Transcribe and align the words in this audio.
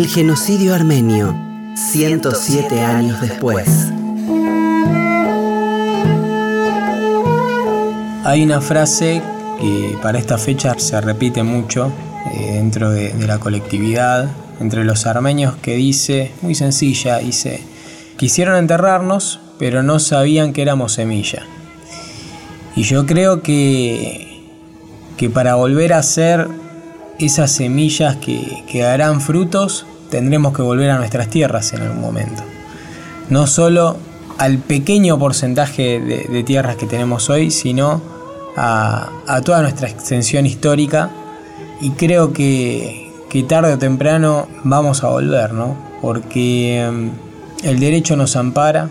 El 0.00 0.08
genocidio 0.08 0.74
armenio, 0.74 1.36
107 1.74 2.80
años 2.80 3.20
después. 3.20 3.68
Hay 8.24 8.42
una 8.42 8.62
frase 8.62 9.20
que 9.60 9.98
para 10.00 10.18
esta 10.18 10.38
fecha 10.38 10.74
se 10.78 10.98
repite 11.02 11.42
mucho 11.42 11.92
eh, 12.32 12.52
dentro 12.54 12.90
de, 12.90 13.12
de 13.12 13.26
la 13.26 13.40
colectividad, 13.40 14.30
entre 14.58 14.84
los 14.84 15.04
armenios, 15.04 15.56
que 15.56 15.76
dice, 15.76 16.32
muy 16.40 16.54
sencilla, 16.54 17.18
dice, 17.18 17.60
quisieron 18.16 18.56
enterrarnos, 18.56 19.38
pero 19.58 19.82
no 19.82 19.98
sabían 19.98 20.54
que 20.54 20.62
éramos 20.62 20.94
semilla. 20.94 21.42
Y 22.74 22.84
yo 22.84 23.04
creo 23.04 23.42
que, 23.42 24.48
que 25.18 25.28
para 25.28 25.56
volver 25.56 25.92
a 25.92 26.02
ser 26.02 26.48
esas 27.20 27.50
semillas 27.52 28.16
que, 28.16 28.64
que 28.66 28.80
darán 28.80 29.20
frutos, 29.20 29.86
tendremos 30.10 30.54
que 30.54 30.62
volver 30.62 30.90
a 30.90 30.98
nuestras 30.98 31.28
tierras 31.28 31.72
en 31.72 31.82
algún 31.82 32.00
momento. 32.00 32.42
No 33.28 33.46
solo 33.46 33.96
al 34.40 34.56
pequeño 34.56 35.18
porcentaje 35.18 36.00
de, 36.00 36.42
tierras 36.44 36.76
que 36.76 36.86
tenemos 36.86 37.28
hoy, 37.28 37.50
sino 37.50 38.00
a, 38.56 39.10
a, 39.26 39.42
toda 39.42 39.60
nuestra 39.60 39.88
extensión 39.88 40.46
histórica. 40.46 41.10
Y 41.82 41.90
creo 41.90 42.32
que, 42.32 43.10
que, 43.28 43.42
tarde 43.42 43.74
o 43.74 43.78
temprano 43.78 44.48
vamos 44.64 45.04
a 45.04 45.08
volver, 45.08 45.52
¿no? 45.52 45.76
Porque 46.00 46.86
um, 46.88 47.10
el 47.62 47.80
derecho 47.80 48.16
nos 48.16 48.34
ampara 48.34 48.88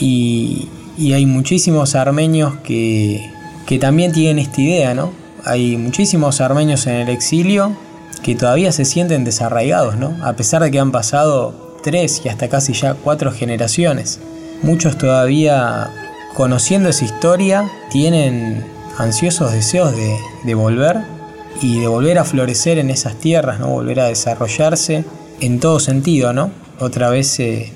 y, 0.00 0.68
y 0.96 1.12
hay 1.12 1.26
muchísimos 1.26 1.94
armenios 1.94 2.54
que, 2.64 3.30
que 3.66 3.78
también 3.78 4.12
tienen 4.12 4.38
esta 4.38 4.62
idea, 4.62 4.94
¿no? 4.94 5.10
Hay 5.44 5.76
muchísimos 5.76 6.40
armenios 6.40 6.86
en 6.86 6.94
el 6.94 7.08
exilio 7.08 7.76
que 8.22 8.34
todavía 8.34 8.72
se 8.72 8.84
sienten 8.84 9.24
desarraigados, 9.24 9.96
¿no? 9.96 10.16
A 10.22 10.34
pesar 10.34 10.62
de 10.62 10.70
que 10.70 10.80
han 10.80 10.92
pasado 10.92 11.78
tres 11.82 12.22
y 12.24 12.28
hasta 12.28 12.48
casi 12.48 12.72
ya 12.72 12.94
cuatro 12.94 13.32
generaciones. 13.32 14.20
Muchos 14.62 14.98
todavía, 14.98 15.90
conociendo 16.34 16.88
esa 16.88 17.04
historia, 17.04 17.70
tienen 17.90 18.64
ansiosos 18.98 19.52
deseos 19.52 19.94
de, 20.44 20.54
volver 20.54 20.98
y 21.62 21.80
de 21.80 21.86
volver 21.86 22.18
a 22.18 22.24
florecer 22.24 22.78
en 22.78 22.90
esas 22.90 23.14
tierras, 23.16 23.60
¿no? 23.60 23.68
Volver 23.68 24.00
a 24.00 24.06
desarrollarse 24.06 25.04
en 25.40 25.60
todo 25.60 25.78
sentido, 25.78 26.32
¿no? 26.32 26.50
Otra 26.80 27.10
vez 27.10 27.38
eh, 27.40 27.72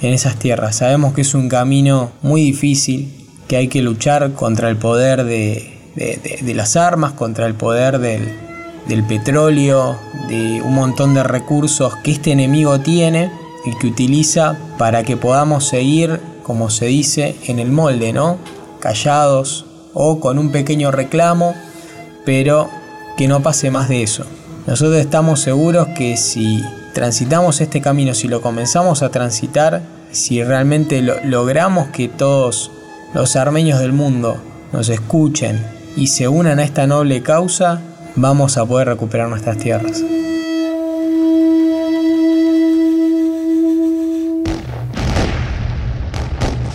en 0.00 0.12
esas 0.12 0.36
tierras. 0.36 0.76
Sabemos 0.76 1.14
que 1.14 1.22
es 1.22 1.34
un 1.34 1.48
camino 1.48 2.12
muy 2.22 2.42
difícil, 2.42 3.12
que 3.48 3.56
hay 3.56 3.68
que 3.68 3.82
luchar 3.82 4.32
contra 4.32 4.68
el 4.68 4.76
poder 4.76 5.24
de, 5.24 5.71
de, 5.94 6.54
las 6.54 6.76
armas, 6.76 7.12
contra 7.12 7.46
el 7.46 7.54
poder 7.54 7.98
del, 7.98 8.28
del 8.88 9.04
petróleo, 9.04 9.98
de 10.28 10.62
un 10.62 10.74
montón 10.74 11.14
de 11.14 11.22
recursos 11.22 11.96
que 11.96 12.12
este 12.12 12.32
enemigo 12.32 12.80
tiene 12.80 13.30
y 13.64 13.74
que 13.76 13.86
utiliza 13.86 14.56
para 14.78 15.02
que 15.02 15.16
podamos 15.16 15.68
seguir, 15.68 16.20
como 16.42 16.70
se 16.70 16.86
dice, 16.86 17.36
en 17.46 17.58
el 17.58 17.70
molde, 17.70 18.12
¿no? 18.12 18.38
Callados 18.80 19.66
o 19.94 20.20
con 20.20 20.38
un 20.38 20.50
pequeño 20.50 20.90
reclamo, 20.90 21.54
pero 22.24 22.68
que 23.16 23.28
no 23.28 23.42
pase 23.42 23.70
más 23.70 23.88
de 23.88 24.02
eso. 24.02 24.24
Nosotros 24.66 24.96
estamos 24.96 25.40
seguros 25.40 25.88
que 25.88 26.16
si 26.16 26.62
transitamos 26.94 27.60
este 27.60 27.80
camino, 27.80 28.14
si 28.14 28.28
lo 28.28 28.40
comenzamos 28.40 29.02
a 29.02 29.10
transitar, 29.10 29.82
si 30.10 30.42
realmente 30.42 31.02
lo, 31.02 31.22
logramos 31.24 31.88
que 31.88 32.08
todos 32.08 32.70
los 33.14 33.36
armenios 33.36 33.80
del 33.80 33.92
mundo 33.92 34.36
nos 34.72 34.88
escuchen 34.88 35.81
y 35.96 36.08
se 36.08 36.28
unan 36.28 36.58
a 36.58 36.64
esta 36.64 36.86
noble 36.86 37.22
causa, 37.22 37.80
vamos 38.16 38.56
a 38.56 38.66
poder 38.66 38.88
recuperar 38.88 39.28
nuestras 39.28 39.58
tierras. 39.58 40.02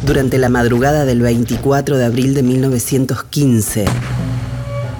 Durante 0.03 0.37
la 0.37 0.47
madrugada 0.47 1.03
del 1.03 1.21
24 1.21 1.97
de 1.97 2.05
abril 2.05 2.33
de 2.33 2.41
1915, 2.41 3.85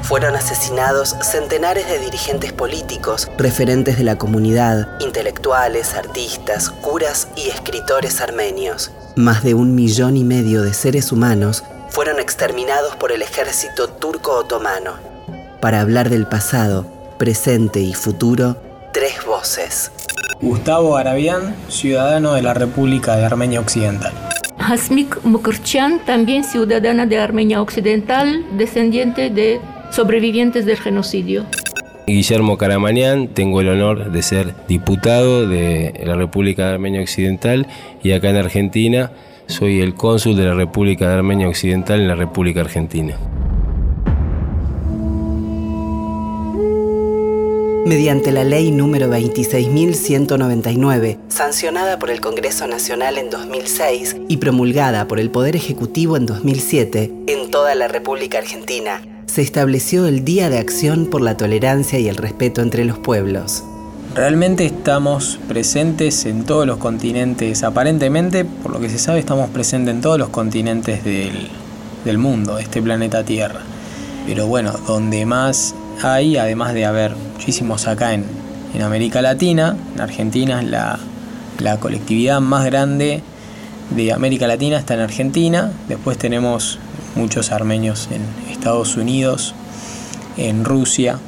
fueron 0.02 0.36
asesinados 0.36 1.16
centenares 1.22 1.88
de 1.88 2.00
dirigentes 2.00 2.54
políticos, 2.54 3.30
referentes 3.38 3.98
de 3.98 4.04
la 4.04 4.18
comunidad, 4.18 4.88
intelectuales, 5.00 5.94
artistas, 5.96 6.70
curas 6.70 7.30
y 7.36 7.50
escritores 7.50 8.20
armenios. 8.22 8.92
Más 9.16 9.44
de 9.44 9.54
un 9.54 9.76
millón 9.76 10.18
y 10.18 10.24
medio 10.24 10.62
de 10.62 10.74
seres 10.74 11.12
humanos 11.12 11.64
fueron 11.90 12.20
exterminados 12.20 12.96
por 12.96 13.12
el 13.12 13.22
ejército 13.22 13.88
turco-otomano. 13.90 14.94
Para 15.60 15.82
hablar 15.82 16.10
del 16.10 16.28
pasado, 16.28 16.86
presente 17.18 17.80
y 17.80 17.94
futuro, 17.94 18.58
tres 18.94 19.26
voces. 19.26 19.92
Gustavo 20.40 20.98
Arabián, 20.98 21.56
ciudadano 21.68 22.34
de 22.34 22.44
la 22.44 22.54
República 22.54 23.16
de 23.16 23.26
Armenia 23.26 23.60
Occidental. 23.60 24.14
Hasmik 24.60 25.24
Mukurchan, 25.24 26.06
también 26.06 26.44
ciudadana 26.44 27.06
de 27.06 27.18
Armenia 27.18 27.62
Occidental, 27.62 28.46
descendiente 28.58 29.30
de 29.30 29.60
sobrevivientes 29.92 30.66
del 30.66 30.78
genocidio. 30.78 31.46
Guillermo 32.06 32.58
Caramanian, 32.58 33.28
tengo 33.30 33.62
el 33.62 33.70
honor 33.70 34.12
de 34.12 34.22
ser 34.22 34.54
diputado 34.68 35.48
de 35.48 36.02
la 36.06 36.16
República 36.16 36.68
de 36.68 36.74
Armenia 36.74 37.02
Occidental 37.02 37.68
y 38.02 38.12
acá 38.14 38.30
en 38.30 38.38
Argentina 38.38 39.12
soy 39.48 39.82
el 39.82 39.96
cónsul 39.96 40.36
de 40.36 40.46
la 40.46 40.54
República 40.54 41.08
de 41.08 41.16
Armenia 41.16 41.48
Occidental 41.48 42.02
en 42.02 42.08
la 42.08 42.16
República 42.16 42.62
Argentina. 42.62 43.16
mediante 47.88 48.32
la 48.34 48.44
ley 48.44 48.72
número 48.72 49.10
26.199, 49.10 51.18
sancionada 51.30 51.98
por 51.98 52.12
el 52.12 52.20
Congreso 52.20 52.68
Nacional 52.68 53.18
en 53.18 53.30
2006 53.30 54.18
y 54.28 54.36
promulgada 54.38 55.08
por 55.08 55.22
el 55.22 55.32
Poder 55.32 55.56
Ejecutivo 55.56 56.18
en 56.18 56.26
2007, 56.26 57.14
en 57.28 57.50
toda 57.50 57.76
la 57.76 57.88
República 57.88 58.40
Argentina, 58.40 59.02
se 59.26 59.42
estableció 59.42 60.06
el 60.06 60.26
Día 60.26 60.50
de 60.50 60.60
Acción 60.60 61.06
por 61.06 61.22
la 61.22 61.38
Tolerancia 61.38 61.98
y 61.98 62.10
el 62.10 62.18
Respeto 62.18 62.62
entre 62.62 62.84
los 62.84 62.98
Pueblos. 62.98 63.64
Realmente 64.16 64.66
estamos 64.66 65.40
presentes 65.48 66.26
en 66.26 66.44
todos 66.44 66.66
los 66.66 66.78
continentes, 66.78 67.64
aparentemente, 67.64 68.46
por 68.46 68.72
lo 68.72 68.80
que 68.80 68.90
se 68.90 68.98
sabe, 68.98 69.20
estamos 69.20 69.50
presentes 69.50 69.94
en 69.94 70.02
todos 70.02 70.18
los 70.18 70.30
continentes 70.30 71.04
del, 71.04 71.50
del 72.04 72.18
mundo, 72.18 72.56
de 72.56 72.64
este 72.64 72.82
planeta 72.82 73.24
Tierra. 73.24 73.60
Pero 74.26 74.48
bueno, 74.48 74.74
donde 74.88 75.26
más 75.26 75.76
hay, 76.02 76.38
además 76.38 76.74
de 76.74 76.86
haber 76.86 77.16
muchísimos 77.16 77.88
acá 77.88 78.14
en, 78.14 78.26
en 78.74 78.82
América 78.82 79.22
Latina, 79.22 79.78
en 79.94 80.02
Argentina 80.02 80.62
es 80.62 80.68
la, 80.68 81.00
la, 81.60 81.80
colectividad 81.80 82.42
más 82.42 82.66
grande 82.66 83.22
de 83.92 84.14
América 84.14 84.48
Latina, 84.48 84.78
está 84.78 84.96
en 84.96 85.02
Argentina, 85.02 85.72
después 85.88 86.18
tenemos 86.18 86.80
muchos 87.16 87.52
armenios 87.52 88.10
en 88.12 88.52
Estados 88.52 88.98
Unidos, 88.98 89.54
en 90.38 90.66
Rusia, 90.66 91.20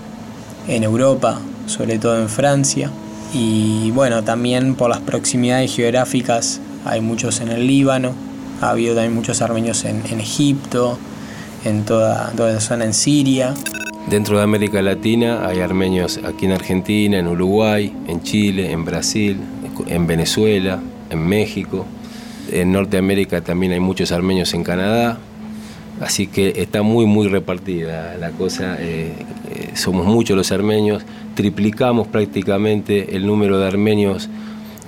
en 0.68 0.84
Europa, 0.84 1.40
sobre 1.70 2.00
todo 2.00 2.20
en 2.20 2.30
Francia, 2.30 2.92
y 3.34 3.92
bueno, 3.92 4.24
también 4.24 4.76
por 4.76 4.90
las 4.90 5.00
proximidades 5.00 5.76
geográficas 5.76 6.60
hay 6.86 7.00
muchos 7.00 7.42
en 7.42 7.50
el 7.50 7.68
Líbano, 7.68 8.14
ha 8.62 8.72
habido 8.72 8.96
también 8.96 9.14
muchos 9.14 9.42
armenios 9.42 9.86
en, 9.86 10.20
Egipto, 10.20 10.98
en 11.64 11.86
toda, 11.86 12.32
toda 12.36 12.52
esa 12.52 12.62
zona 12.62 12.86
en 12.86 12.94
Siria. 12.94 13.54
Dentro 14.10 14.38
de 14.38 14.44
América 14.44 14.82
Latina 14.82 15.46
hay 15.48 15.60
armenios 15.60 16.20
aquí 16.26 16.46
en 16.46 16.54
Argentina, 16.54 17.20
en 17.20 17.28
Uruguay, 17.28 17.94
en 18.08 18.24
Chile, 18.24 18.72
en 18.72 18.84
Brasil, 18.84 19.38
en 19.88 20.08
Venezuela, 20.08 20.80
en 21.10 21.28
México. 21.28 21.86
En 22.52 22.72
Norteamérica 22.72 23.42
también 23.42 23.74
hay 23.74 23.80
muchos 23.80 24.12
armenios 24.12 24.54
en 24.54 24.64
Canadá. 24.64 25.20
Así 26.02 26.28
que 26.28 26.54
está 26.56 26.82
muy, 26.82 27.06
muy 27.06 27.28
repartida 27.28 28.16
la 28.18 28.32
cosa. 28.32 28.78
Eh, 28.80 29.14
eh, 29.70 29.76
somos 29.76 30.06
muchos 30.06 30.36
los 30.36 30.52
armenios. 30.52 31.04
Triplicamos 31.36 32.08
prácticamente 32.08 33.16
el 33.16 33.26
número 33.26 33.60
de 33.60 33.68
armenios 33.68 34.30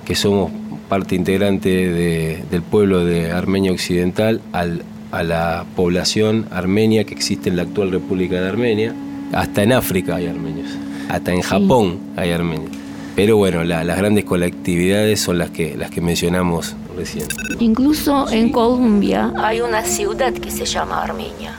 que 0.04 0.14
somos 0.14 0.50
parte 0.88 1.14
integrante 1.14 1.68
de, 1.68 2.44
del 2.50 2.62
pueblo 2.62 3.04
de 3.04 3.32
Armenia 3.32 3.72
Occidental 3.72 4.42
al, 4.52 4.82
a 5.10 5.22
la 5.22 5.64
población 5.76 6.46
armenia 6.50 7.04
que 7.04 7.14
existe 7.14 7.48
en 7.48 7.56
la 7.56 7.62
actual 7.62 7.90
República 7.92 8.40
de 8.40 8.48
Armenia. 8.48 8.94
Hasta 9.32 9.62
en 9.62 9.72
África 9.72 10.16
hay 10.16 10.26
armenios, 10.26 10.68
hasta 11.08 11.32
en 11.32 11.40
Japón 11.40 11.98
hay 12.16 12.32
armenios. 12.32 12.70
Pero 13.14 13.36
bueno, 13.36 13.62
la, 13.64 13.84
las 13.84 13.98
grandes 13.98 14.24
colectividades 14.24 15.20
son 15.20 15.38
las 15.38 15.50
que, 15.50 15.76
las 15.76 15.90
que 15.90 16.00
mencionamos 16.00 16.74
recién. 16.96 17.26
Incluso 17.60 18.30
en 18.30 18.50
Colombia 18.50 19.32
hay 19.36 19.60
una 19.60 19.82
ciudad 19.82 20.32
que 20.32 20.50
se 20.50 20.64
llama 20.64 21.02
Armenia. 21.02 21.54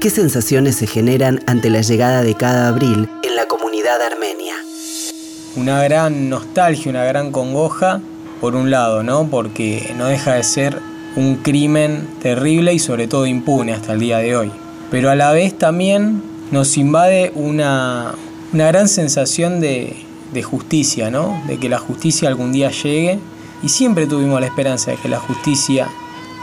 ¿Qué 0.00 0.10
sensaciones 0.10 0.76
se 0.76 0.86
generan 0.86 1.40
ante 1.46 1.70
la 1.70 1.80
llegada 1.80 2.22
de 2.22 2.36
cada 2.36 2.68
abril 2.68 3.08
en 3.24 3.34
la 3.34 3.46
comunidad 3.46 4.00
armenia? 4.00 4.54
Una 5.56 5.82
gran 5.82 6.28
nostalgia, 6.28 6.88
una 6.88 7.02
gran 7.02 7.32
congoja, 7.32 8.00
por 8.40 8.54
un 8.54 8.70
lado, 8.70 9.02
¿no? 9.02 9.26
Porque 9.28 9.92
no 9.96 10.06
deja 10.06 10.34
de 10.34 10.44
ser 10.44 10.78
un 11.16 11.38
crimen 11.38 12.06
terrible 12.22 12.72
y 12.74 12.78
sobre 12.78 13.08
todo 13.08 13.26
impune 13.26 13.72
hasta 13.72 13.92
el 13.92 13.98
día 13.98 14.18
de 14.18 14.36
hoy. 14.36 14.52
Pero 14.92 15.10
a 15.10 15.16
la 15.16 15.32
vez 15.32 15.58
también 15.58 16.22
nos 16.52 16.76
invade 16.76 17.32
una, 17.34 18.14
gran 18.52 18.86
sensación 18.88 19.58
de, 19.58 19.96
de 20.32 20.42
justicia, 20.44 21.10
¿no? 21.10 21.42
De 21.48 21.58
que 21.58 21.68
la 21.68 21.78
justicia 21.78 22.28
algún 22.28 22.52
día 22.52 22.70
llegue. 22.70 23.18
Y 23.64 23.68
siempre 23.68 24.06
tuvimos 24.06 24.40
la 24.40 24.46
esperanza 24.46 24.92
de 24.92 24.96
que 24.96 25.08
la 25.08 25.18
justicia 25.18 25.88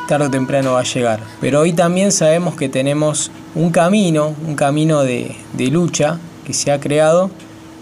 tarde 0.08 0.28
o 0.28 0.32
temprano 0.32 0.74
va 0.74 0.82
a 0.82 0.84
llegar. 0.84 1.20
Pero 1.42 1.62
hoy 1.62 1.74
también 1.74 2.12
sabemos 2.12 2.56
que 2.56 2.70
tenemos 2.70 3.32
un 3.54 3.72
camino, 3.72 4.34
un 4.48 4.56
camino 4.56 5.04
de, 5.04 5.36
lucha 5.72 6.20
que 6.46 6.54
se 6.54 6.72
ha 6.72 6.80
creado, 6.80 7.30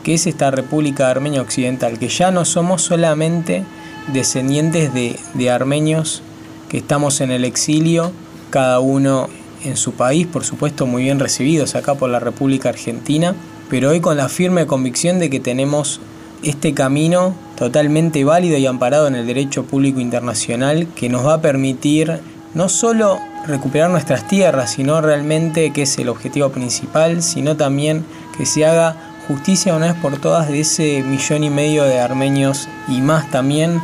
que 0.04 0.16
es 0.16 0.28
esta 0.28 0.52
República 0.52 1.10
Armenia 1.10 1.42
Occidental, 1.42 2.00
que 2.00 2.08
ya 2.08 2.32
no 2.32 2.46
somos 2.46 2.82
solamente 2.82 3.64
descendientes 4.12 4.94
de, 4.94 5.18
de 5.34 5.52
armenios 5.52 6.22
que 6.70 6.78
estamos 6.78 7.22
en 7.22 7.32
el 7.32 7.46
exilio, 7.46 8.12
cada 8.50 8.80
uno 8.80 9.30
en 9.64 9.78
su 9.78 9.94
país, 9.94 10.28
por 10.28 10.44
supuesto 10.44 10.86
muy 10.86 11.04
bien 11.04 11.20
recibidos 11.20 11.76
acá 11.76 11.96
por 11.96 12.10
la 12.10 12.20
República 12.20 12.70
Argentina, 12.70 13.36
pero 13.70 13.92
hoy 13.92 14.02
con 14.02 14.18
la 14.18 14.30
firme 14.30 14.68
convicción 14.68 15.20
de 15.20 15.30
que 15.30 15.40
tenemos 15.40 16.02
este 16.44 16.74
camino 16.74 17.34
totalmente 17.56 18.24
válido 18.24 18.58
y 18.58 18.66
amparado 18.66 19.08
en 19.08 19.16
el 19.16 19.28
derecho 19.28 19.64
público 19.64 20.00
internacional 20.00 20.88
que 20.96 21.10
nos 21.10 21.26
va 21.26 21.36
a 21.36 21.42
permitir 21.42 22.20
no 22.54 22.70
solo 22.70 23.20
recuperar 23.48 23.90
nuestras 23.90 24.28
tierras, 24.28 24.72
sino 24.72 25.02
realmente 25.02 25.72
que 25.72 25.84
es 25.84 25.98
el 25.98 26.10
objetivo 26.10 26.50
principal, 26.50 27.22
sino 27.22 27.58
también 27.58 28.06
que 28.38 28.46
se 28.46 28.66
haga 28.66 28.96
justicia 29.28 29.76
una 29.76 29.94
vez 29.94 30.02
por 30.02 30.20
todas 30.20 30.50
de 30.50 30.62
ese 30.62 31.04
millón 31.04 31.44
y 31.44 31.50
medio 31.50 31.84
de 31.84 32.00
armenios 32.00 32.68
y 32.88 33.02
más 33.02 33.30
también 33.32 33.82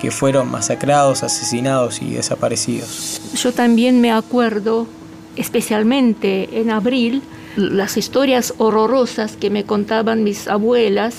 que 0.00 0.10
fueron 0.10 0.50
masacrados, 0.50 1.22
asesinados 1.22 2.00
y 2.02 2.14
desaparecidos. 2.14 3.20
Yo 3.34 3.52
también 3.52 4.00
me 4.00 4.10
acuerdo, 4.10 4.86
especialmente 5.36 6.60
en 6.60 6.70
abril, 6.70 7.22
las 7.56 7.96
historias 7.96 8.54
horrorosas 8.58 9.36
que 9.36 9.50
me 9.50 9.64
contaban 9.64 10.24
mis 10.24 10.48
abuelas 10.48 11.14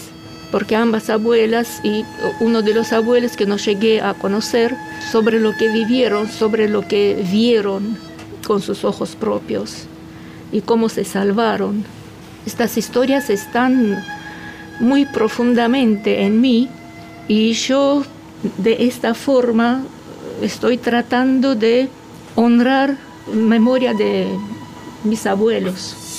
porque 0.51 0.75
ambas 0.75 1.09
abuelas 1.09 1.79
y 1.83 2.05
uno 2.39 2.61
de 2.61 2.73
los 2.73 2.91
abuelos 2.91 3.37
que 3.37 3.45
no 3.45 3.57
llegué 3.57 4.01
a 4.01 4.13
conocer, 4.13 4.75
sobre 5.11 5.39
lo 5.39 5.53
que 5.57 5.69
vivieron, 5.69 6.29
sobre 6.29 6.69
lo 6.69 6.87
que 6.87 7.25
vieron 7.31 7.97
con 8.45 8.61
sus 8.61 8.83
ojos 8.83 9.15
propios 9.15 9.85
y 10.51 10.61
cómo 10.61 10.89
se 10.89 11.05
salvaron. 11.05 11.83
Estas 12.45 12.77
historias 12.77 13.29
están 13.29 14.03
muy 14.79 15.05
profundamente 15.05 16.23
en 16.23 16.41
mí 16.41 16.69
y 17.27 17.53
yo 17.53 18.03
de 18.57 18.85
esta 18.85 19.13
forma 19.13 19.83
estoy 20.41 20.77
tratando 20.77 21.55
de 21.55 21.87
honrar 22.35 22.97
memoria 23.31 23.93
de 23.93 24.27
mis 25.03 25.25
abuelos. 25.25 26.10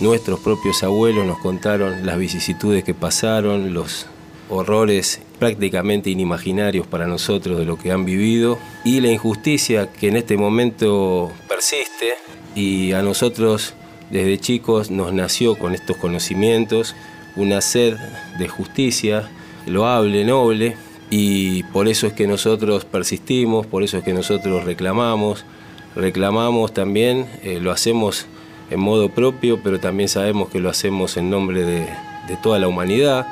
Nuestros 0.00 0.40
propios 0.40 0.82
abuelos 0.82 1.26
nos 1.26 1.38
contaron 1.38 2.06
las 2.06 2.16
vicisitudes 2.16 2.84
que 2.84 2.94
pasaron, 2.94 3.74
los 3.74 4.06
horrores 4.48 5.20
prácticamente 5.38 6.08
inimaginarios 6.08 6.86
para 6.86 7.06
nosotros 7.06 7.58
de 7.58 7.66
lo 7.66 7.76
que 7.76 7.92
han 7.92 8.06
vivido 8.06 8.58
y 8.82 9.02
la 9.02 9.08
injusticia 9.08 9.92
que 9.92 10.08
en 10.08 10.16
este 10.16 10.38
momento 10.38 11.30
persiste. 11.46 12.14
Y 12.54 12.92
a 12.92 13.02
nosotros 13.02 13.74
desde 14.10 14.38
chicos 14.38 14.90
nos 14.90 15.12
nació 15.12 15.56
con 15.56 15.74
estos 15.74 15.98
conocimientos 15.98 16.96
una 17.36 17.60
sed 17.60 17.98
de 18.38 18.48
justicia 18.48 19.30
loable, 19.66 20.24
noble 20.24 20.76
y 21.10 21.62
por 21.64 21.88
eso 21.88 22.06
es 22.06 22.14
que 22.14 22.26
nosotros 22.26 22.86
persistimos, 22.86 23.66
por 23.66 23.82
eso 23.82 23.98
es 23.98 24.04
que 24.04 24.14
nosotros 24.14 24.64
reclamamos, 24.64 25.44
reclamamos 25.94 26.72
también, 26.72 27.26
eh, 27.42 27.60
lo 27.60 27.70
hacemos 27.70 28.26
en 28.70 28.80
modo 28.80 29.08
propio, 29.08 29.60
pero 29.62 29.80
también 29.80 30.08
sabemos 30.08 30.48
que 30.48 30.60
lo 30.60 30.70
hacemos 30.70 31.16
en 31.16 31.28
nombre 31.28 31.64
de, 31.64 31.86
toda 32.42 32.60
la 32.60 32.68
humanidad, 32.68 33.26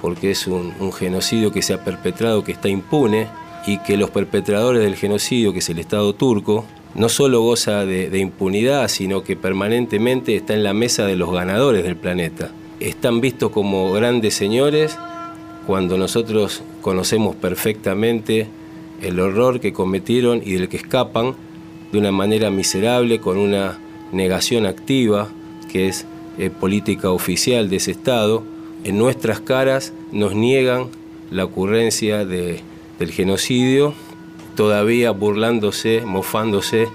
porque 0.00 0.32
es 0.32 0.48
un, 0.48 0.92
genocidio 0.92 1.52
que 1.52 1.62
se 1.62 1.74
ha 1.74 1.84
perpetrado, 1.84 2.42
que 2.42 2.52
está 2.52 2.68
impune, 2.68 3.28
y 3.64 3.78
que 3.78 3.96
los 3.96 4.10
perpetradores 4.10 4.82
del 4.82 4.96
genocidio, 4.96 5.52
que 5.52 5.60
es 5.60 5.70
el 5.70 5.78
Estado 5.78 6.12
turco, 6.14 6.64
no 6.96 7.08
solo 7.08 7.40
goza 7.40 7.86
de, 7.86 8.18
impunidad, 8.18 8.88
sino 8.88 9.22
que 9.22 9.36
permanentemente 9.36 10.34
está 10.34 10.54
en 10.54 10.64
la 10.64 10.74
mesa 10.74 11.06
de 11.06 11.14
los 11.14 11.30
ganadores 11.32 11.84
del 11.84 11.96
planeta. 11.96 12.50
Están 12.80 13.20
vistos 13.20 13.52
como 13.52 13.92
grandes 13.92 14.34
señores 14.34 14.98
cuando 15.68 15.96
nosotros 15.96 16.64
conocemos 16.80 17.36
perfectamente 17.36 18.48
el 19.00 19.20
horror 19.20 19.60
que 19.60 19.72
cometieron 19.72 20.42
y 20.44 20.54
del 20.54 20.68
que 20.68 20.78
escapan 20.78 21.36
de 21.92 21.98
una 21.98 22.10
manera 22.10 22.50
miserable, 22.50 23.20
con 23.20 23.38
una 23.38 23.78
negación 24.12 24.66
activa, 24.66 25.28
que 25.70 25.88
es 25.88 26.06
eh, 26.38 26.50
política 26.50 27.10
oficial 27.10 27.68
de 27.68 27.76
ese 27.76 27.90
Estado, 27.90 28.42
en 28.84 28.98
nuestras 28.98 29.40
caras 29.40 29.92
nos 30.12 30.34
niegan 30.34 30.88
la 31.30 31.44
ocurrencia 31.44 32.24
del 32.24 32.60
genocidio, 33.10 33.94
todavía 34.56 35.10
burlándose, 35.12 36.02
mofándose 36.04 36.88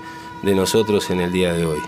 de 0.44 0.56
nosotros 0.56 1.10
en 1.10 1.22
el 1.22 1.32
día 1.32 1.54
de 1.54 1.66
hoy. 1.66 1.80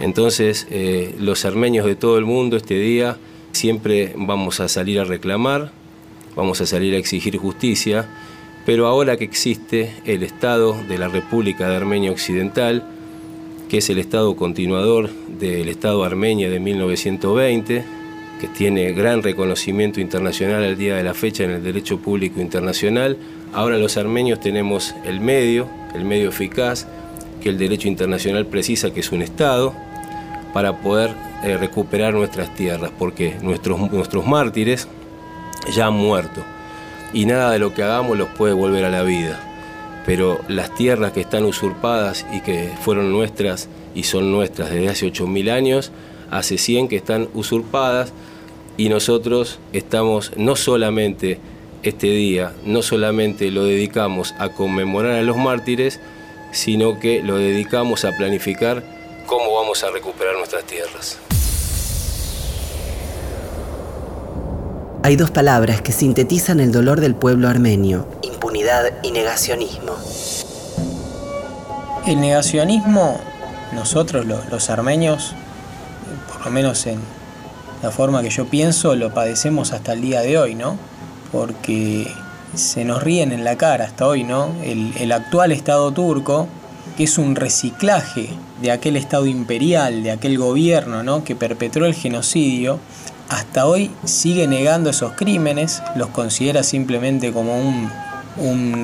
Entonces, 0.00 0.66
eh, 0.70 1.14
los 1.18 1.44
armenios 1.44 1.86
de 1.86 1.94
todo 1.94 2.18
el 2.18 2.24
mundo 2.24 2.56
este 2.56 2.74
día 2.74 3.16
siempre 3.52 4.12
vamos 4.16 4.60
a 4.60 4.68
salir 4.68 4.98
a 5.00 5.04
reclamar, 5.04 5.72
vamos 6.34 6.60
a 6.60 6.66
salir 6.66 6.94
a 6.94 6.98
exigir 6.98 7.36
justicia, 7.36 8.08
pero 8.66 8.86
ahora 8.86 9.16
que 9.16 9.24
existe 9.24 9.94
el 10.04 10.22
Estado 10.22 10.76
de 10.88 10.98
la 10.98 11.08
República 11.08 11.68
de 11.68 11.76
Armenia 11.76 12.10
Occidental, 12.10 12.84
que 13.72 13.78
es 13.78 13.88
el 13.88 13.98
Estado 13.98 14.36
continuador 14.36 15.08
del 15.08 15.70
Estado 15.70 16.04
armenio 16.04 16.50
de 16.50 16.60
1920, 16.60 17.82
que 18.38 18.48
tiene 18.48 18.92
gran 18.92 19.22
reconocimiento 19.22 19.98
internacional 19.98 20.62
al 20.62 20.76
día 20.76 20.96
de 20.96 21.02
la 21.02 21.14
fecha 21.14 21.44
en 21.44 21.52
el 21.52 21.64
derecho 21.64 21.96
público 21.96 22.38
internacional. 22.38 23.16
Ahora 23.54 23.78
los 23.78 23.96
armenios 23.96 24.40
tenemos 24.40 24.94
el 25.06 25.20
medio, 25.20 25.68
el 25.94 26.04
medio 26.04 26.28
eficaz, 26.28 26.86
que 27.42 27.48
el 27.48 27.56
derecho 27.56 27.88
internacional 27.88 28.44
precisa 28.44 28.92
que 28.92 29.00
es 29.00 29.10
un 29.10 29.22
Estado, 29.22 29.72
para 30.52 30.82
poder 30.82 31.14
eh, 31.42 31.56
recuperar 31.56 32.12
nuestras 32.12 32.54
tierras, 32.54 32.90
porque 32.98 33.36
nuestros, 33.40 33.90
nuestros 33.90 34.26
mártires 34.26 34.86
ya 35.74 35.86
han 35.86 35.94
muerto 35.94 36.44
y 37.14 37.24
nada 37.24 37.50
de 37.50 37.58
lo 37.58 37.72
que 37.72 37.82
hagamos 37.82 38.18
los 38.18 38.28
puede 38.28 38.52
volver 38.52 38.84
a 38.84 38.90
la 38.90 39.02
vida 39.02 39.51
pero 40.06 40.40
las 40.48 40.74
tierras 40.74 41.12
que 41.12 41.20
están 41.20 41.44
usurpadas 41.44 42.26
y 42.32 42.40
que 42.40 42.70
fueron 42.82 43.12
nuestras 43.12 43.68
y 43.94 44.04
son 44.04 44.32
nuestras 44.32 44.70
desde 44.70 44.88
hace 44.88 45.06
8.000 45.06 45.50
años, 45.50 45.92
hace 46.30 46.58
100 46.58 46.88
que 46.88 46.96
están 46.96 47.28
usurpadas 47.34 48.12
y 48.76 48.88
nosotros 48.88 49.58
estamos 49.72 50.32
no 50.36 50.56
solamente 50.56 51.38
este 51.82 52.08
día, 52.08 52.52
no 52.64 52.82
solamente 52.82 53.50
lo 53.50 53.64
dedicamos 53.64 54.34
a 54.38 54.50
conmemorar 54.50 55.12
a 55.12 55.22
los 55.22 55.36
mártires, 55.36 56.00
sino 56.52 57.00
que 57.00 57.22
lo 57.22 57.36
dedicamos 57.36 58.04
a 58.04 58.16
planificar 58.16 58.84
cómo 59.26 59.54
vamos 59.54 59.82
a 59.84 59.90
recuperar 59.90 60.36
nuestras 60.36 60.64
tierras. 60.64 61.18
Hay 65.04 65.16
dos 65.16 65.32
palabras 65.32 65.82
que 65.82 65.90
sintetizan 65.90 66.60
el 66.60 66.70
dolor 66.70 67.00
del 67.00 67.16
pueblo 67.16 67.48
armenio, 67.48 68.06
y 69.02 69.10
negacionismo. 69.12 69.96
El 72.06 72.20
negacionismo, 72.20 73.18
nosotros 73.72 74.26
los, 74.26 74.70
armenios, 74.70 75.34
por 76.32 76.44
lo 76.44 76.50
menos 76.50 76.86
en 76.86 77.00
la 77.82 77.90
forma 77.90 78.22
que 78.22 78.30
yo 78.30 78.46
pienso, 78.46 78.94
lo 78.94 79.14
padecemos 79.14 79.72
hasta 79.72 79.92
el 79.92 80.02
día 80.02 80.20
de 80.20 80.38
hoy, 80.38 80.54
¿no? 80.54 80.76
Porque 81.30 82.12
se 82.54 82.84
nos 82.84 83.02
ríen 83.02 83.32
en 83.32 83.44
la 83.44 83.56
cara 83.56 83.84
hasta 83.84 84.06
hoy, 84.06 84.24
¿no? 84.24 84.54
El, 84.62 84.92
el, 84.98 85.12
actual 85.12 85.52
Estado 85.52 85.90
turco, 85.92 86.48
que 86.96 87.04
es 87.04 87.16
un 87.18 87.36
reciclaje 87.36 88.28
de 88.60 88.70
aquel 88.70 88.96
Estado 88.96 89.26
imperial, 89.26 90.02
de 90.02 90.10
aquel 90.10 90.36
gobierno, 90.38 91.02
¿no? 91.02 91.24
Que 91.24 91.34
perpetró 91.34 91.86
el 91.86 91.94
genocidio, 91.94 92.78
hasta 93.28 93.66
hoy 93.66 93.90
sigue 94.04 94.46
negando 94.46 94.90
esos 94.90 95.12
crímenes, 95.12 95.82
los 95.96 96.08
considera 96.08 96.62
simplemente 96.62 97.32
como 97.32 97.58
un, 97.58 97.90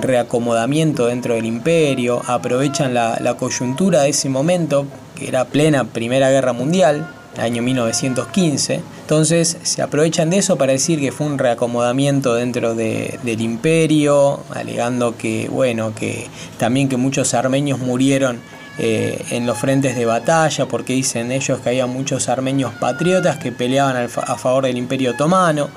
reacomodamiento 0.02 1.06
dentro 1.06 1.34
del 1.34 1.46
imperio, 1.46 2.22
aprovechan 2.26 2.94
la, 2.94 3.34
coyuntura 3.38 4.02
de 4.02 4.10
ese 4.10 4.28
momento, 4.28 4.86
que 5.16 5.28
era 5.28 5.44
plena 5.44 5.84
Primera 5.84 6.30
Guerra 6.30 6.52
Mundial, 6.52 7.08
año 7.38 7.62
1915. 7.62 8.80
Entonces 9.02 9.56
se 9.62 9.82
aprovechan 9.82 10.30
de 10.30 10.38
eso 10.38 10.56
para 10.56 10.72
decir 10.72 11.00
que 11.00 11.12
fue 11.12 11.26
un 11.26 11.38
reacomodamiento 11.38 12.34
dentro 12.34 12.74
del 12.74 13.40
imperio, 13.40 14.40
alegando 14.54 15.16
que, 15.16 15.48
bueno, 15.48 15.94
que 15.94 16.26
también 16.58 16.88
que 16.88 16.96
muchos 16.96 17.34
armenios 17.34 17.78
murieron 17.78 18.40
eh, 18.78 19.24
en 19.30 19.46
los 19.46 19.58
frentes 19.58 19.96
de 19.96 20.04
batalla, 20.04 20.66
porque 20.66 20.92
dicen 20.92 21.32
ellos 21.32 21.60
que 21.60 21.70
había 21.70 21.86
muchos 21.86 22.28
armenios 22.28 22.72
patriotas 22.74 23.38
que 23.38 23.50
peleaban 23.50 23.96
a 23.96 24.36
favor 24.36 24.64
del 24.64 24.76
imperio 24.76 25.12
otomano. 25.12 25.68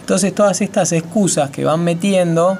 Entonces 0.00 0.32
todas 0.32 0.60
estas 0.60 0.92
excusas 0.92 1.50
que 1.50 1.64
van 1.64 1.82
metiendo, 1.82 2.56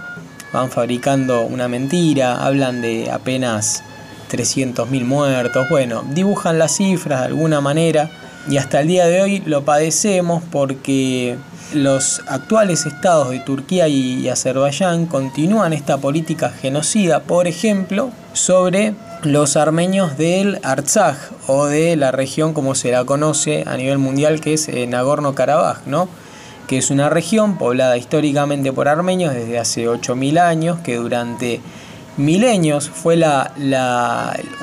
van 0.57 0.71
fabricando 0.71 1.43
una 1.43 1.69
mentira, 1.69 2.43
hablan 2.43 2.81
de 2.81 3.11
apenas 3.11 3.83
300.000 4.31 5.05
muertos, 5.05 5.69
bueno, 5.69 6.03
dibujan 6.15 6.59
las 6.59 6.77
cifras 6.77 7.21
de 7.21 7.27
alguna 7.27 7.61
manera 7.61 8.11
y 8.49 8.57
hasta 8.57 8.81
el 8.81 8.89
día 8.89 9.07
de 9.07 9.21
hoy 9.21 9.43
lo 9.45 9.67
padecemos 9.67 10.43
porque 10.51 11.37
los 11.75 12.23
actuales 12.27 12.87
estados 12.87 13.31
de 13.31 13.41
Turquía 13.41 13.87
y 13.89 14.29
Azerbaiyán 14.31 15.05
continúan 15.05 15.75
esta 15.75 15.99
política 15.99 16.49
genocida, 16.49 17.21
por 17.21 17.47
ejemplo, 17.47 18.11
sobre 18.33 18.95
los 19.25 19.59
armenios 19.59 20.17
del 20.17 20.59
Artsaj 20.63 21.17
o 21.49 21.67
de 21.67 21.97
la 21.97 22.13
región 22.13 22.55
como 22.55 22.75
se 22.75 22.93
la 22.93 23.05
conoce 23.05 23.65
a 23.67 23.77
nivel 23.77 23.99
mundial 23.99 24.41
que 24.41 24.55
es 24.55 24.69
eh, 24.69 24.87
Nagorno-Karabaj, 24.87 25.81
¿no? 25.85 26.09
Que 26.67 26.79
es 26.79 26.91
una 26.91 27.09
región 27.09 27.59
poblada 27.59 27.97
históricamente 27.97 28.73
por 28.73 28.89
armenios 28.89 29.35
desde 29.35 29.59
hace 29.59 29.89
8.000 29.89 30.41
años, 30.41 30.79
que 30.81 30.97
durante 30.97 31.61
milenios 32.17 32.89
fue 32.91 33.17
la, 33.17 33.53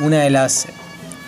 una 0.02 0.20
de 0.22 0.30
las 0.30 0.68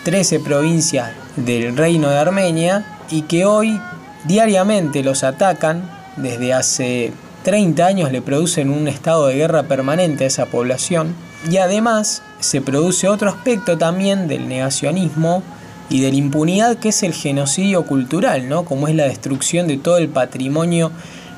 13 0.04 0.40
provincias 0.40 1.10
del 1.36 1.76
reino 1.76 2.10
de 2.10 2.18
Armenia 2.18 2.84
y 3.10 3.22
que 3.22 3.44
hoy 3.44 3.80
diariamente 4.24 5.02
los 5.02 5.24
atacan. 5.24 5.94
Desde 6.16 6.54
hace 6.54 7.12
30 7.44 7.84
años 7.84 8.12
le 8.12 8.22
producen 8.22 8.70
un 8.70 8.88
estado 8.88 9.26
de 9.26 9.36
guerra 9.36 9.64
permanente 9.64 10.24
a 10.24 10.26
esa 10.28 10.46
población. 10.46 11.14
Y 11.50 11.58
además 11.58 12.22
se 12.40 12.60
produce 12.60 13.08
otro 13.08 13.28
aspecto 13.28 13.76
también 13.76 14.28
del 14.28 14.48
negacionismo 14.48 15.42
y 15.88 16.00
de 16.00 16.10
la 16.10 16.16
impunidad 16.16 16.76
que 16.78 16.88
es 16.88 17.02
el 17.02 17.12
genocidio 17.12 17.84
cultural, 17.86 18.48
¿no? 18.48 18.64
Como 18.64 18.88
es 18.88 18.94
la 18.94 19.04
destrucción 19.04 19.68
de 19.68 19.76
todo 19.76 19.98
el 19.98 20.08
patrimonio 20.08 20.90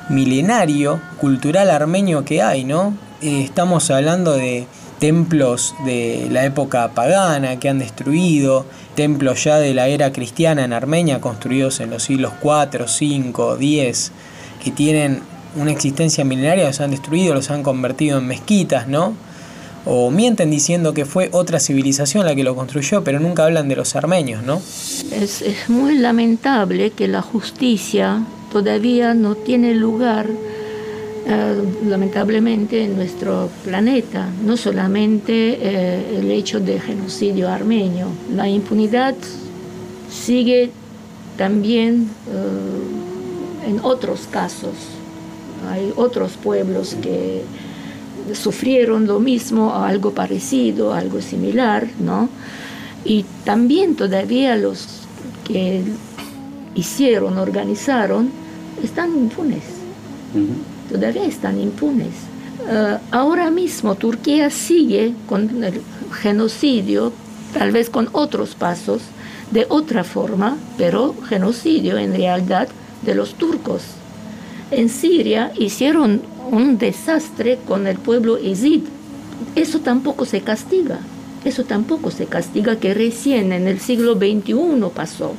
milenario 0.09 0.99
cultural 1.19 1.69
armenio 1.69 2.25
que 2.25 2.41
hay, 2.41 2.63
¿no? 2.63 2.95
Eh, 3.21 3.43
estamos 3.43 3.91
hablando 3.91 4.33
de 4.33 4.65
templos 4.99 5.75
de 5.85 6.27
la 6.31 6.45
época 6.45 6.89
pagana 6.89 7.59
que 7.59 7.69
han 7.69 7.79
destruido, 7.79 8.65
templos 8.95 9.43
ya 9.43 9.57
de 9.57 9.73
la 9.73 9.87
era 9.87 10.11
cristiana 10.11 10.65
en 10.65 10.73
Armenia 10.73 11.21
construidos 11.21 11.79
en 11.79 11.89
los 11.89 12.03
siglos 12.03 12.33
4, 12.41 12.87
5, 12.87 13.57
10, 13.57 14.11
que 14.63 14.71
tienen 14.71 15.21
una 15.55 15.71
existencia 15.71 16.25
milenaria, 16.25 16.65
los 16.65 16.81
han 16.81 16.91
destruido, 16.91 17.33
los 17.33 17.49
han 17.49 17.63
convertido 17.63 18.17
en 18.17 18.27
mezquitas, 18.27 18.87
¿no? 18.87 19.13
O 19.85 20.11
mienten 20.11 20.49
diciendo 20.49 20.93
que 20.93 21.05
fue 21.05 21.29
otra 21.31 21.59
civilización 21.59 22.25
la 22.25 22.35
que 22.35 22.43
lo 22.43 22.55
construyó, 22.55 23.03
pero 23.03 23.19
nunca 23.19 23.45
hablan 23.45 23.69
de 23.69 23.75
los 23.75 23.95
armenios, 23.95 24.43
¿no? 24.43 24.61
Es, 25.11 25.43
muy 25.67 25.97
lamentable 25.97 26.91
que 26.91 27.07
la 27.07 27.21
justicia 27.21 28.23
todavía 28.51 29.13
no 29.13 29.35
tiene 29.35 29.73
lugar, 29.73 30.27
eh, 31.27 31.63
lamentablemente, 31.87 32.83
en 32.83 32.95
nuestro 32.95 33.49
planeta. 33.63 34.29
No 34.43 34.57
solamente 34.57 35.57
eh, 35.61 36.19
el 36.19 36.31
hecho 36.31 36.59
de 36.59 36.79
genocidio 36.79 37.49
armenio, 37.49 38.07
la 38.35 38.47
impunidad 38.49 39.15
sigue 40.11 40.71
también 41.37 42.09
eh, 42.29 43.69
en 43.69 43.79
otros 43.81 44.27
casos 44.29 44.73
hay 45.67 45.93
otros 45.95 46.33
pueblos 46.33 46.95
que 47.01 47.43
sufrieron 48.33 49.07
lo 49.07 49.19
mismo, 49.19 49.75
algo 49.75 50.11
parecido, 50.11 50.93
algo 50.93 51.21
similar, 51.21 51.87
¿no? 51.99 52.29
Y 53.05 53.25
también 53.45 53.95
todavía 53.95 54.55
los 54.55 54.87
que 55.45 55.83
hicieron, 56.75 57.37
organizaron, 57.37 58.29
están 58.83 59.15
impunes. 59.15 59.63
Todavía 60.91 61.25
están 61.25 61.59
impunes. 61.59 62.13
Eh, 62.67 62.97
ahora 63.11 63.49
mismo 63.49 63.95
Turquía 63.95 64.49
sigue 64.49 65.13
con 65.27 65.63
el 65.63 65.81
genocidio, 66.11 67.13
tal 67.53 67.71
vez 67.71 67.89
con 67.89 68.09
otros 68.11 68.55
pasos, 68.55 69.01
de 69.51 69.65
otra 69.69 70.03
forma, 70.03 70.57
pero 70.77 71.15
genocidio 71.27 71.97
en 71.97 72.13
realidad 72.13 72.67
de 73.01 73.15
los 73.15 73.33
turcos 73.35 73.98
en 74.71 74.89
Siria 74.89 75.51
hicieron 75.57 76.21
un 76.51 76.77
desastre 76.77 77.59
con 77.67 77.87
el 77.87 77.97
pueblo 77.97 78.37
Ezid. 78.37 78.83
Eso 79.55 79.79
tampoco 79.79 80.25
se 80.25 80.41
castiga. 80.41 80.99
Eso 81.45 81.63
tampoco 81.63 82.11
se 82.11 82.25
castiga 82.25 82.75
que 82.77 82.93
recién 82.93 83.53
en 83.53 83.67
el 83.67 83.79
siglo 83.79 84.15
XXI 84.15 84.53
pasó. 84.93 85.33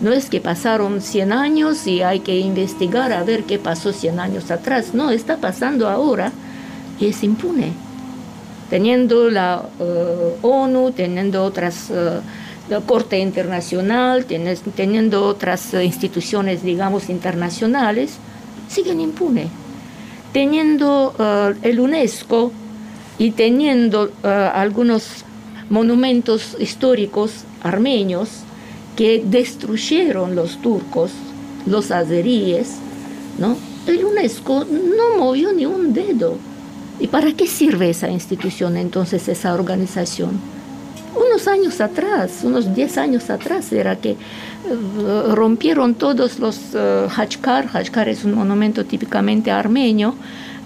No 0.00 0.12
es 0.12 0.28
que 0.28 0.40
pasaron 0.40 1.00
100 1.00 1.32
años 1.32 1.86
y 1.86 2.02
hay 2.02 2.20
que 2.20 2.38
investigar 2.38 3.12
a 3.12 3.22
ver 3.22 3.44
qué 3.44 3.58
pasó 3.58 3.92
100 3.92 4.20
años 4.20 4.50
atrás. 4.50 4.92
No, 4.92 5.10
está 5.10 5.38
pasando 5.38 5.88
ahora 5.88 6.32
y 7.00 7.06
es 7.06 7.22
impune. 7.22 7.72
Teniendo 8.70 9.30
la 9.30 9.62
eh, 9.80 10.36
ONU, 10.42 10.92
teniendo 10.92 11.44
otras, 11.44 11.90
eh, 11.90 12.20
la 12.68 12.80
Corte 12.80 13.18
Internacional, 13.18 14.26
teniendo 14.26 15.24
otras 15.26 15.74
instituciones, 15.74 16.62
digamos, 16.62 17.08
internacionales, 17.08 18.18
siguen 18.74 19.00
impunes. 19.00 19.48
Teniendo 20.32 21.14
eh, 21.18 21.54
el 21.62 21.80
UNESCO 21.80 22.52
y 23.18 23.30
teniendo 23.30 24.10
eh, 24.22 24.28
algunos 24.28 25.24
monumentos 25.70 26.56
históricos 26.58 27.44
armenios 27.62 28.28
que 28.96 29.22
destruyeron 29.24 30.34
los 30.34 30.60
turcos, 30.60 31.12
los 31.66 31.90
azeríes, 31.90 32.74
¿no? 33.38 33.56
el 33.86 34.04
UNESCO 34.04 34.64
no 34.64 35.18
movió 35.18 35.52
ni 35.52 35.66
un 35.66 35.92
dedo. 35.92 36.36
¿Y 37.00 37.08
para 37.08 37.32
qué 37.32 37.46
sirve 37.46 37.90
esa 37.90 38.08
institución 38.08 38.76
entonces, 38.76 39.28
esa 39.28 39.52
organización? 39.54 40.38
Unos 41.14 41.46
años 41.48 41.80
atrás, 41.80 42.40
unos 42.42 42.74
10 42.74 42.98
años 42.98 43.30
atrás, 43.30 43.72
era 43.72 43.96
que 43.96 44.10
eh, 44.10 44.16
rompieron 45.32 45.94
todos 45.94 46.38
los 46.38 46.74
uh, 46.74 47.08
Hachkar. 47.08 47.68
Hachkar 47.72 48.08
es 48.08 48.24
un 48.24 48.34
monumento 48.34 48.84
típicamente 48.84 49.50
armenio. 49.50 50.14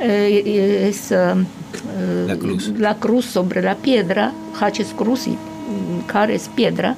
Eh, 0.01 0.89
es 0.89 1.11
la, 1.11 2.37
cruz. 2.37 2.73
la, 2.79 2.95
cruz. 2.97 3.25
sobre 3.27 3.63
la 3.63 3.75
piedra. 3.75 4.33
Hach 4.59 4.81
es 4.81 4.95
cruz 4.95 5.27
y 5.27 5.37
Kar 6.07 6.31
es 6.31 6.49
piedra. 6.49 6.97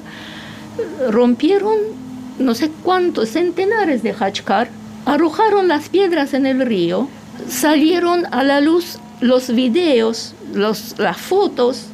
Rompieron 1.09 2.01
no 2.41 2.55
sé 2.55 2.71
cuántos 2.83 3.29
centenares 3.29 4.03
de 4.03 4.13
Hachkar, 4.13 4.69
arrojaron 5.05 5.67
las 5.67 5.89
piedras 5.89 6.33
en 6.33 6.45
el 6.45 6.65
río, 6.65 7.07
salieron 7.47 8.25
a 8.31 8.43
la 8.43 8.61
luz 8.61 8.97
los 9.19 9.53
videos, 9.53 10.33
los, 10.53 10.95
las 10.97 11.17
fotos 11.17 11.87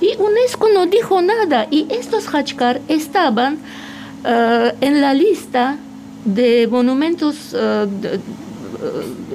y 0.00 0.16
UNESCO 0.18 0.68
no 0.72 0.86
dijo 0.86 1.20
nada. 1.22 1.66
Y 1.70 1.86
estos 1.90 2.26
Hachkar 2.26 2.80
estaban 2.88 3.58
eh, 4.24 4.72
en 4.80 5.00
la 5.00 5.14
lista 5.14 5.76
de 6.24 6.68
monumentos 6.70 7.54
eh, 7.54 7.86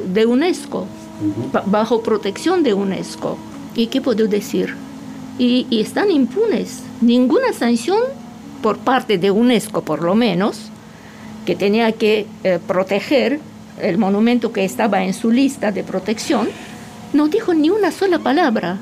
de, 0.08 0.26
UNESCO, 0.26 0.88
bajo 1.66 2.02
protección 2.02 2.64
de 2.64 2.74
UNESCO. 2.74 3.38
¿Y 3.76 3.88
qué 3.88 4.02
puedo 4.02 4.28
decir? 4.28 4.76
Y, 5.38 5.68
están 5.72 6.12
impunes. 6.12 6.82
Ninguna 7.02 7.54
sanción 7.54 8.00
por 8.62 8.78
parte 8.78 9.18
de 9.18 9.32
UNESCO, 9.32 9.82
por 9.82 10.02
lo 10.02 10.16
menos, 10.16 10.70
que 11.46 11.56
tenía 11.56 11.92
que 11.92 12.26
eh, 12.44 12.60
proteger 12.66 13.40
el 13.82 13.98
monumento 13.98 14.52
que 14.52 14.64
estaba 14.64 15.04
en 15.04 15.14
su 15.14 15.30
lista 15.30 15.72
de 15.72 15.84
protección, 15.84 16.48
no 17.14 17.28
dijo 17.28 17.54
ni 17.54 17.70
una 17.70 17.92
sola 17.92 18.20
palabra. 18.20 18.78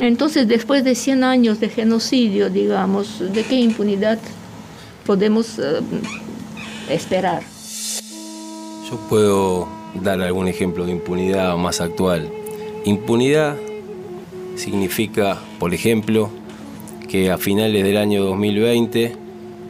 Entonces, 0.00 0.46
después 0.46 0.84
de 0.84 0.94
100 0.94 1.24
años 1.24 1.60
de 1.60 1.68
genocidio, 1.68 2.50
digamos, 2.50 3.18
¿de 3.18 3.42
qué 3.42 3.56
impunidad 3.56 4.18
podemos 5.04 5.58
eh, 5.58 5.80
esperar? 6.88 7.42
Yo 8.88 8.96
puedo 9.08 9.68
dar 10.02 10.20
algún 10.20 10.46
ejemplo 10.46 10.86
de 10.86 10.92
impunidad 10.92 11.56
más 11.56 11.80
actual. 11.80 12.30
Impunidad 12.84 13.56
significa, 14.54 15.38
por 15.58 15.74
ejemplo, 15.74 16.30
que 17.08 17.30
a 17.30 17.38
finales 17.38 17.82
del 17.82 17.96
año 17.96 18.22
2020, 18.24 19.16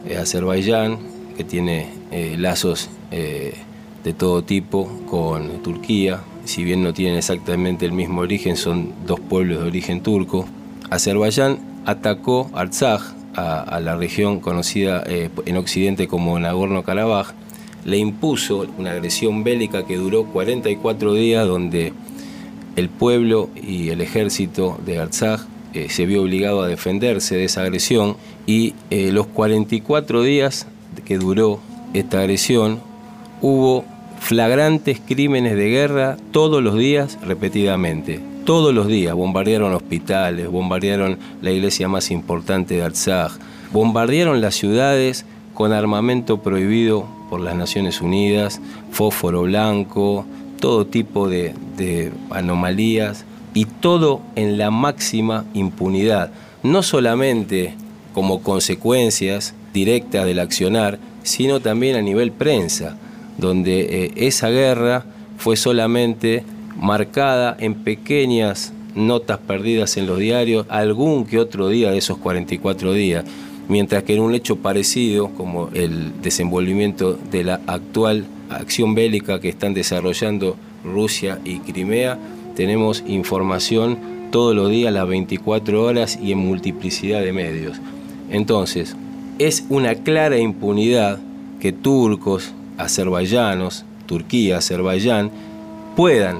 eh, 0.07 0.17
Azerbaiyán, 0.17 0.99
que 1.37 1.43
tiene 1.43 1.87
eh, 2.11 2.35
lazos 2.37 2.89
de 3.09 4.13
todo 4.13 4.43
tipo 4.43 4.87
con 5.07 5.63
Turquía, 5.63 6.21
si 6.49 6.63
bien 6.63 6.81
no 6.81 6.93
tienen 6.95 7.15
exactamente 7.15 7.85
el 7.85 7.91
mismo 7.91 8.21
origen, 8.21 8.57
son 8.57 8.91
dos 9.05 9.19
pueblos 9.19 9.59
de 9.59 9.67
origen 9.67 10.01
turco. 10.01 10.47
Azerbaiyán 10.89 11.59
atacó 11.85 12.49
Artsaj, 12.53 13.01
a, 13.35 13.79
la 13.79 13.95
región 13.95 14.39
conocida 14.39 15.03
eh, 15.05 15.29
en 15.45 15.57
Occidente 15.57 16.07
como 16.07 16.39
Nagorno-Karabaj, 16.39 17.33
le 17.85 17.97
impuso 17.97 18.65
una 18.79 18.91
agresión 18.91 19.43
bélica 19.43 19.85
que 19.85 19.95
duró 19.95 20.25
44 20.25 21.13
días, 21.13 21.47
donde 21.47 21.93
el 22.75 22.89
pueblo 22.89 23.49
y 23.55 23.89
el 23.89 24.01
ejército 24.01 24.79
de 24.83 24.97
Artsaj 24.97 25.41
eh, 25.75 25.87
se 25.89 26.07
vio 26.07 26.23
obligado 26.23 26.63
a 26.63 26.67
defenderse 26.67 27.35
de 27.35 27.45
esa 27.45 27.61
agresión 27.61 28.17
y 28.47 28.73
eh, 28.89 29.11
los 29.11 29.27
44 29.27 30.23
días 30.23 30.65
que 31.05 31.19
duró 31.19 31.59
esta 31.93 32.19
agresión 32.19 32.79
hubo 33.39 33.85
flagrantes 34.19 34.99
crímenes 34.99 35.55
de 35.55 35.69
guerra 35.69 36.17
todos 36.31 36.61
los 36.61 36.77
días 36.77 37.17
repetidamente. 37.23 38.19
Todos 38.45 38.73
los 38.73 38.87
días 38.87 39.15
bombardearon 39.15 39.73
hospitales, 39.73 40.49
bombardearon 40.49 41.17
la 41.41 41.51
iglesia 41.51 41.87
más 41.87 42.11
importante 42.11 42.75
de 42.75 42.83
Artsaj, 42.83 43.33
bombardearon 43.71 44.41
las 44.41 44.55
ciudades 44.55 45.25
con 45.53 45.73
armamento 45.73 46.41
prohibido 46.41 47.05
por 47.29 47.41
las 47.41 47.55
Naciones 47.55 48.01
Unidas, 48.01 48.61
fósforo 48.91 49.43
blanco, 49.43 50.25
todo 50.59 50.87
tipo 50.87 51.29
de, 51.29 51.53
de 51.77 52.11
anomalías 52.31 53.25
y 53.53 53.65
todo 53.65 54.21
en 54.35 54.57
la 54.57 54.71
máxima 54.71 55.45
impunidad, 55.53 56.31
no 56.63 56.81
solamente 56.81 57.75
como 58.13 58.41
consecuencias 58.41 59.53
directas 59.73 60.25
del 60.25 60.39
accionar, 60.39 60.97
sino 61.23 61.59
también 61.59 61.95
a 61.95 62.01
nivel 62.01 62.31
prensa, 62.31 62.97
donde 63.39 63.81
eh, 63.81 64.11
esa 64.15 64.49
guerra 64.49 65.05
fue 65.37 65.55
solamente 65.55 66.43
marcada 66.77 67.55
en 67.59 67.75
pequeñas 67.75 68.73
notas 68.95 69.39
perdidas 69.39 69.97
en 69.97 70.07
los 70.07 70.19
diarios, 70.19 70.65
algún 70.69 71.25
que 71.25 71.39
otro 71.39 71.69
día 71.69 71.91
de 71.91 71.97
esos 71.97 72.17
44 72.17 72.93
días, 72.93 73.25
mientras 73.67 74.03
que 74.03 74.15
en 74.15 74.21
un 74.21 74.33
hecho 74.33 74.57
parecido, 74.57 75.29
como 75.29 75.69
el 75.73 76.21
desenvolvimiento 76.21 77.17
de 77.31 77.43
la 77.43 77.61
actual 77.67 78.25
acción 78.49 78.95
bélica 78.95 79.39
que 79.39 79.49
están 79.49 79.73
desarrollando 79.73 80.55
Rusia 80.83 81.39
y 81.45 81.59
Crimea, 81.59 82.17
tenemos 82.55 83.03
información 83.07 83.97
todos 84.31 84.55
los 84.55 84.69
días, 84.69 84.93
las 84.93 85.07
24 85.07 85.83
horas 85.83 86.19
y 86.21 86.31
en 86.31 86.39
multiplicidad 86.39 87.21
de 87.21 87.33
medios. 87.33 87.77
Entonces, 88.29 88.95
es 89.37 89.65
una 89.69 89.95
clara 89.95 90.37
impunidad 90.37 91.19
que 91.59 91.71
turcos, 91.71 92.53
azerbaiyanos, 92.79 93.85
Turquía, 94.07 94.57
Azerbaiyán, 94.57 95.29
puedan 95.95 96.39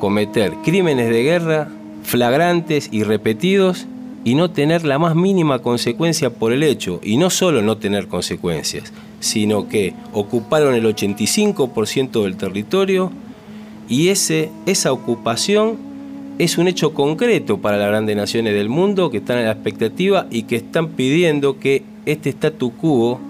cometer 0.00 0.54
crímenes 0.64 1.08
de 1.08 1.22
guerra 1.22 1.68
flagrantes 2.02 2.88
y 2.92 3.02
repetidos 3.02 3.86
y 4.24 4.34
no 4.34 4.50
tener 4.50 4.84
la 4.84 4.98
más 4.98 5.14
mínima 5.14 5.60
consecuencia 5.60 6.30
por 6.30 6.52
el 6.52 6.62
hecho. 6.62 7.00
Y 7.02 7.16
no 7.16 7.30
solo 7.30 7.62
no 7.62 7.78
tener 7.78 8.08
consecuencias, 8.08 8.92
sino 9.20 9.68
que 9.68 9.94
ocuparon 10.12 10.74
el 10.74 10.84
85% 10.84 12.24
del 12.24 12.36
territorio 12.36 13.12
y 13.88 14.08
ese, 14.08 14.50
esa 14.66 14.92
ocupación 14.92 15.76
es 16.38 16.58
un 16.58 16.68
hecho 16.68 16.92
concreto 16.92 17.58
para 17.58 17.76
las 17.76 17.88
grandes 17.88 18.16
naciones 18.16 18.54
del 18.54 18.68
mundo 18.68 19.10
que 19.10 19.18
están 19.18 19.38
en 19.38 19.46
la 19.46 19.52
expectativa 19.52 20.26
y 20.30 20.42
que 20.42 20.56
están 20.56 20.88
pidiendo 20.88 21.58
que 21.58 21.82
este 22.04 22.30
statu 22.30 22.72
quo, 22.72 23.20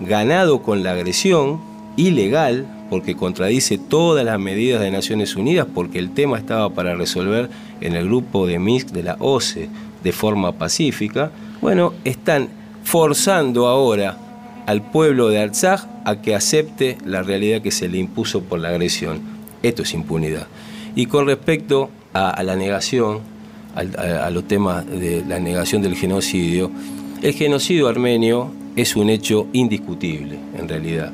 ganado 0.00 0.62
con 0.62 0.82
la 0.82 0.92
agresión, 0.92 1.60
ilegal, 1.96 2.66
porque 2.88 3.14
contradice 3.14 3.78
todas 3.78 4.24
las 4.24 4.38
medidas 4.38 4.80
de 4.80 4.90
Naciones 4.90 5.36
Unidas, 5.36 5.66
porque 5.72 5.98
el 5.98 6.10
tema 6.10 6.38
estaba 6.38 6.70
para 6.70 6.94
resolver 6.94 7.48
en 7.80 7.94
el 7.94 8.06
grupo 8.06 8.46
de 8.46 8.58
Minsk 8.58 8.88
de 8.88 9.04
la 9.04 9.16
OCE 9.20 9.68
de 10.02 10.12
forma 10.12 10.52
pacífica, 10.52 11.30
bueno, 11.60 11.92
están 12.04 12.48
forzando 12.84 13.66
ahora 13.66 14.16
al 14.66 14.82
pueblo 14.90 15.28
de 15.28 15.40
Artsaj 15.40 15.86
a 16.04 16.22
que 16.22 16.34
acepte 16.34 16.98
la 17.04 17.22
realidad 17.22 17.60
que 17.60 17.70
se 17.70 17.88
le 17.88 17.98
impuso 17.98 18.42
por 18.42 18.60
la 18.60 18.68
agresión. 18.68 19.20
Esto 19.62 19.82
es 19.82 19.92
impunidad. 19.94 20.46
Y 20.94 21.06
con 21.06 21.26
respecto 21.26 21.90
a, 22.12 22.42
la 22.42 22.56
negación, 22.56 23.20
a, 23.74 24.30
los 24.30 24.44
temas 24.48 24.86
de 24.86 25.24
la 25.26 25.38
negación 25.38 25.82
del 25.82 25.94
genocidio, 25.94 26.70
el 27.22 27.34
genocidio 27.34 27.88
armenio 27.88 28.50
es 28.80 28.96
un 28.96 29.10
hecho 29.10 29.46
indiscutible, 29.52 30.38
en 30.58 30.68
realidad. 30.68 31.12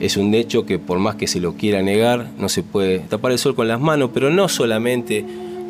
Es 0.00 0.16
un 0.16 0.32
hecho 0.34 0.64
que 0.64 0.78
por 0.78 0.98
más 0.98 1.16
que 1.16 1.26
se 1.26 1.40
lo 1.40 1.54
quiera 1.54 1.82
negar, 1.82 2.28
no 2.38 2.48
se 2.48 2.62
puede 2.62 3.00
tapar 3.00 3.32
el 3.32 3.38
sol 3.38 3.54
con 3.54 3.66
las 3.66 3.80
manos, 3.80 4.10
pero 4.14 4.30
no 4.30 4.48
solamente 4.48 5.24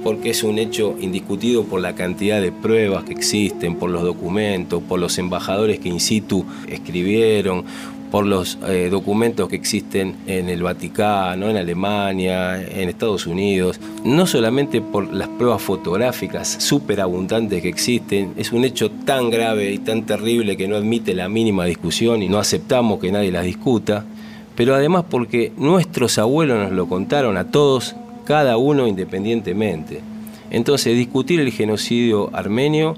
porque 0.05 0.31
es 0.31 0.45
un 0.45 0.59
hecho 0.59 0.97
indiscutido 1.01 1.65
por 1.65 1.81
la 1.81 1.95
cantidad 1.95 2.41
de 2.41 2.53
pruebas 2.53 3.05
que 3.05 3.13
existen, 3.13 3.77
por 3.77 3.91
los 3.91 4.03
documentos, 4.03 4.83
por 4.83 5.01
los 5.01 5.19
embajadores 5.19 5.81
que 5.81 5.89
in 5.89 6.01
situ 6.01 6.45
escribieron, 6.69 7.65
por 8.11 8.27
los 8.27 8.59
eh, 8.67 8.89
documentos 8.91 9.49
que 9.49 9.57
existen 9.57 10.17
en 10.27 10.49
el 10.49 10.63
Vaticano, 10.63 11.49
en 11.49 11.57
Alemania, 11.57 12.61
en 12.61 12.89
Estados 12.89 13.27
Unidos, 13.27 13.79
no 14.05 14.27
solamente 14.27 14.81
por 14.81 15.13
las 15.13 15.29
pruebas 15.29 15.63
fotográficas 15.63 16.49
súper 16.49 17.01
abundantes 17.01 17.63
que 17.63 17.69
existen, 17.69 18.33
es 18.37 18.53
un 18.53 18.65
hecho 18.65 18.91
tan 18.91 19.31
grave 19.31 19.73
y 19.73 19.79
tan 19.79 20.07
terrible 20.07 20.57
que 20.57 20.69
no 20.69 20.77
admite 20.77 21.15
la 21.15 21.29
mínima 21.29 21.65
discusión 21.65 22.23
y 22.23 22.29
no 22.29 22.39
aceptamos 22.39 22.99
que 23.01 23.13
nadie 23.13 23.31
las 23.31 23.45
discuta, 23.45 24.05
pero 24.57 24.75
además 24.75 25.05
porque 25.09 25.53
nuestros 25.57 26.19
abuelos 26.19 26.59
nos 26.59 26.73
lo 26.73 26.89
contaron 26.89 27.37
a 27.37 27.51
todos, 27.51 27.95
cada 28.25 28.57
uno 28.57 28.87
independientemente. 28.87 30.01
Entonces 30.51 30.97
discutir 30.97 31.41
el 31.41 31.53
genocidio 31.53 32.31
armenio 32.33 32.97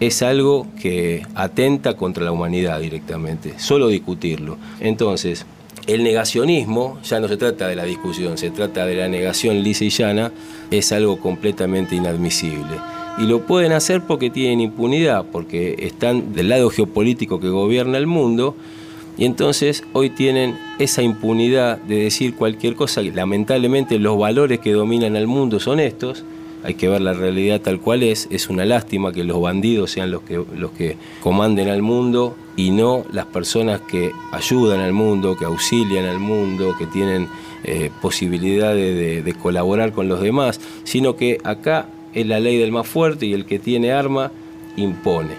es 0.00 0.22
algo 0.22 0.66
que 0.80 1.22
atenta 1.34 1.96
contra 1.96 2.24
la 2.24 2.32
humanidad 2.32 2.80
directamente, 2.80 3.58
solo 3.58 3.88
discutirlo. 3.88 4.58
Entonces, 4.80 5.46
el 5.86 6.02
negacionismo, 6.02 6.98
ya 7.02 7.20
no 7.20 7.28
se 7.28 7.36
trata 7.36 7.68
de 7.68 7.76
la 7.76 7.84
discusión, 7.84 8.36
se 8.36 8.50
trata 8.50 8.84
de 8.86 8.96
la 8.96 9.08
negación 9.08 9.62
lisa 9.62 9.84
y 9.84 9.90
llana, 9.90 10.32
es 10.70 10.92
algo 10.92 11.18
completamente 11.18 11.94
inadmisible. 11.94 12.76
Y 13.18 13.22
lo 13.22 13.46
pueden 13.46 13.72
hacer 13.72 14.02
porque 14.02 14.28
tienen 14.28 14.60
impunidad, 14.60 15.24
porque 15.30 15.76
están 15.78 16.34
del 16.34 16.48
lado 16.50 16.68
geopolítico 16.70 17.40
que 17.40 17.48
gobierna 17.48 17.98
el 17.98 18.06
mundo, 18.06 18.56
y 19.16 19.24
entonces 19.24 19.82
hoy 19.94 20.10
tienen 20.10 20.58
esa 20.78 21.02
impunidad 21.02 21.78
de 21.78 22.02
decir 22.02 22.34
cualquier 22.34 22.74
cosa. 22.74 23.00
Lamentablemente 23.00 23.98
los 23.98 24.18
valores 24.18 24.58
que 24.58 24.72
dominan 24.72 25.16
al 25.16 25.26
mundo 25.26 25.58
son 25.58 25.80
estos, 25.80 26.24
hay 26.66 26.74
que 26.74 26.88
ver 26.88 27.00
la 27.00 27.12
realidad 27.12 27.60
tal 27.60 27.80
cual 27.80 28.02
es. 28.02 28.26
Es 28.28 28.50
una 28.50 28.64
lástima 28.64 29.12
que 29.12 29.22
los 29.22 29.40
bandidos 29.40 29.92
sean 29.92 30.10
los 30.10 30.22
que, 30.22 30.42
los 30.56 30.72
que 30.72 30.96
comanden 31.22 31.68
al 31.68 31.80
mundo 31.80 32.34
y 32.56 32.72
no 32.72 33.04
las 33.12 33.26
personas 33.26 33.82
que 33.82 34.10
ayudan 34.32 34.80
al 34.80 34.92
mundo, 34.92 35.36
que 35.36 35.44
auxilian 35.44 36.06
al 36.06 36.18
mundo, 36.18 36.74
que 36.76 36.86
tienen 36.86 37.28
eh, 37.62 37.92
posibilidades 38.02 39.24
de, 39.24 39.34
colaborar 39.34 39.92
con 39.92 40.08
los 40.08 40.20
demás, 40.20 40.60
sino 40.82 41.14
que 41.14 41.38
acá 41.44 41.86
es 42.12 42.26
la 42.26 42.40
ley 42.40 42.58
del 42.58 42.72
más 42.72 42.88
fuerte 42.88 43.26
y 43.26 43.32
el 43.32 43.46
que 43.46 43.60
tiene 43.60 43.92
arma 43.92 44.32
impone. 44.76 45.34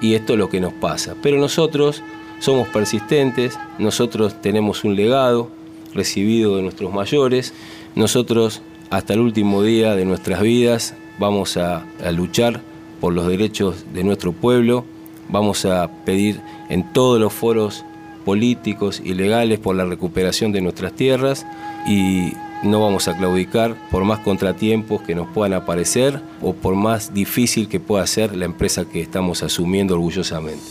Y 0.00 0.14
esto 0.14 0.34
es 0.34 0.38
lo 0.38 0.48
que 0.48 0.60
nos 0.60 0.74
pasa. 0.74 1.16
Pero 1.20 1.38
nosotros 1.38 2.04
somos 2.38 2.68
persistentes, 2.68 3.58
nosotros 3.80 4.40
tenemos 4.40 4.84
un 4.84 4.94
legado 4.94 5.50
recibido 5.92 6.54
de 6.54 6.62
nuestros 6.62 6.92
mayores, 6.92 7.52
nosotros 7.96 8.62
hasta 8.90 9.14
el 9.14 9.20
último 9.20 9.62
día 9.62 9.94
de 9.94 10.04
nuestras 10.04 10.40
vidas 10.40 10.94
vamos 11.18 11.56
a, 11.56 11.84
luchar 12.12 12.60
por 13.00 13.12
los 13.12 13.26
derechos 13.26 13.84
de 13.92 14.04
nuestro 14.04 14.32
pueblo, 14.32 14.84
vamos 15.28 15.64
a 15.64 15.90
pedir 16.04 16.40
en 16.68 16.92
todos 16.92 17.20
los 17.20 17.32
foros 17.32 17.84
políticos 18.24 19.00
y 19.04 19.14
legales 19.14 19.58
por 19.58 19.76
la 19.76 19.84
recuperación 19.84 20.52
de 20.52 20.60
nuestras 20.60 20.92
tierras 20.92 21.46
y 21.86 22.32
no 22.62 22.80
vamos 22.80 23.08
a 23.08 23.16
claudicar 23.16 23.76
por 23.90 24.04
más 24.04 24.18
contratiempos 24.20 25.02
que 25.02 25.14
nos 25.14 25.28
puedan 25.28 25.54
aparecer 25.54 26.20
o 26.42 26.54
por 26.54 26.74
más 26.74 27.14
difícil 27.14 27.68
que 27.68 27.78
pueda 27.80 28.06
ser 28.06 28.36
la 28.36 28.46
empresa 28.46 28.84
que 28.84 29.00
estamos 29.00 29.42
asumiendo 29.42 29.94
orgullosamente. 29.94 30.62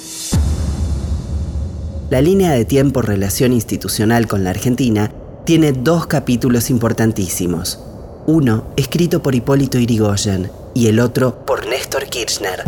La 2.10 2.22
línea 2.22 2.52
de 2.52 2.66
tiempo 2.66 3.02
relación 3.02 3.54
institucional 3.54 4.28
con 4.28 4.44
la 4.44 4.52
Argentina 4.52 5.12
tiene 5.46 5.72
dos 5.72 6.08
capítulos 6.08 6.70
importantísimos 6.70 7.87
uno 8.28 8.66
escrito 8.76 9.24
por 9.24 9.36
Hipólito 9.36 9.80
Irigoyen 9.80 10.52
y 10.74 10.88
el 10.88 11.00
otro 11.00 11.46
por 11.46 11.66
Néstor 11.66 12.08
Kirchner. 12.08 12.62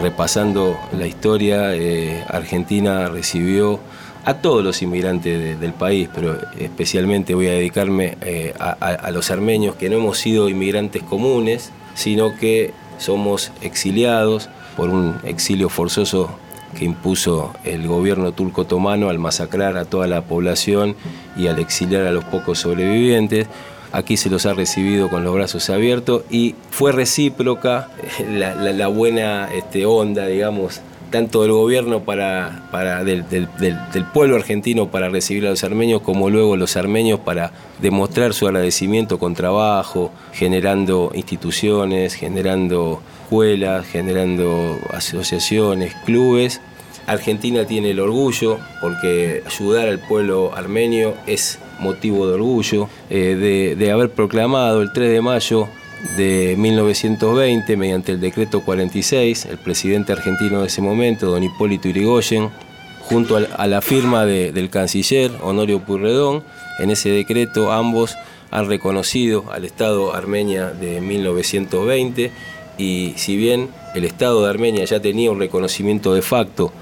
Repasando 0.00 0.78
la 0.92 1.06
historia, 1.06 1.74
eh, 1.74 2.22
Argentina 2.28 3.08
recibió 3.08 3.80
a 4.26 4.34
todos 4.34 4.62
los 4.62 4.82
inmigrantes 4.82 5.58
del 5.58 5.72
país, 5.72 6.10
pero 6.14 6.36
especialmente 6.58 7.34
voy 7.34 7.48
a 7.48 7.52
dedicarme 7.52 8.18
eh, 8.20 8.52
a 8.58 9.10
los 9.10 9.30
armenios 9.30 9.74
que 9.74 9.88
no 9.88 9.96
hemos 9.96 10.18
sido 10.18 10.50
inmigrantes 10.50 11.02
comunes, 11.02 11.70
sino 11.94 12.36
que 12.36 12.74
somos 12.98 13.52
exiliados 13.62 14.50
por 14.76 14.90
un 14.90 15.16
exilio 15.24 15.70
forzoso 15.70 16.30
que 16.76 16.84
impuso 16.84 17.52
el 17.64 17.86
gobierno 17.86 18.32
turco 18.32 18.62
otomano 18.62 19.08
al 19.08 19.18
masacrar 19.18 19.76
a 19.76 19.84
toda 19.84 20.06
la 20.06 20.22
población 20.22 20.96
y 21.36 21.48
al 21.48 21.58
exiliar 21.58 22.06
a 22.06 22.12
los 22.12 22.24
pocos 22.24 22.60
sobrevivientes. 22.60 23.48
Aquí 23.92 24.16
se 24.16 24.30
los 24.30 24.46
ha 24.46 24.54
recibido 24.54 25.08
con 25.08 25.24
los 25.24 25.34
brazos 25.34 25.68
abiertos 25.68 26.22
y 26.30 26.54
fue 26.70 26.92
recíproca 26.92 27.88
la, 28.28 28.86
buena 28.86 29.48
este, 29.52 29.84
onda, 29.84 30.26
digamos, 30.26 30.80
tanto 31.10 31.42
del 31.42 31.52
gobierno 31.52 32.00
para, 32.00 32.68
para 32.70 33.04
del, 33.04 33.24
pueblo 34.12 34.36
argentino 34.36 34.90
para 34.90 35.08
recibir 35.08 35.46
a 35.46 35.50
los 35.50 35.64
armenios, 35.64 36.02
como 36.02 36.30
luego 36.30 36.56
los 36.56 36.76
armenios 36.76 37.20
para 37.20 37.52
demostrar 37.80 38.34
su 38.34 38.46
agradecimiento 38.46 39.18
con 39.18 39.34
trabajo, 39.34 40.12
generando 40.32 41.10
instituciones, 41.14 42.14
generando 42.14 43.02
escuelas, 43.22 43.86
generando 43.86 44.78
asociaciones, 44.92 45.94
clubes. 46.04 46.60
Argentina 47.06 47.64
tiene 47.64 47.90
el 47.90 48.00
orgullo 48.00 48.58
porque 48.80 49.42
ayudar 49.46 49.88
al 49.88 49.98
pueblo 49.98 50.52
armenio 50.54 51.14
es 51.26 51.58
motivo 51.80 52.26
de 52.26 52.34
orgullo, 52.34 52.88
eh, 53.08 53.76
de, 53.78 53.90
haber 53.90 54.10
proclamado 54.10 54.82
el 54.82 54.92
3 54.92 55.10
de 55.10 55.20
mayo 55.20 55.68
de 56.16 56.54
1920, 56.56 57.76
mediante 57.76 58.12
el 58.12 58.20
decreto 58.20 58.62
46, 58.62 59.46
el 59.46 59.58
presidente 59.58 60.12
argentino 60.12 60.60
de 60.60 60.66
ese 60.66 60.82
momento, 60.82 61.30
don 61.30 61.42
Hipólito 61.42 61.88
Irigoyen, 61.88 62.50
junto 63.00 63.36
a 63.36 63.66
la 63.66 63.80
firma 63.80 64.24
del 64.24 64.70
canciller 64.70 65.32
Honorio 65.42 65.80
Purredón, 65.80 66.44
en 66.78 66.90
ese 66.90 67.10
decreto 67.10 67.72
ambos 67.72 68.16
han 68.50 68.68
reconocido 68.68 69.44
al 69.52 69.64
Estado 69.64 70.14
Armenia 70.14 70.70
de 70.70 71.00
1920 71.00 72.30
y 72.78 73.14
si 73.16 73.36
bien 73.36 73.68
el 73.94 74.04
Estado 74.04 74.44
de 74.44 74.50
Armenia 74.50 74.84
ya 74.84 75.00
tenía 75.00 75.30
un 75.30 75.38
reconocimiento 75.38 76.14
de 76.14 76.22
facto 76.22 76.72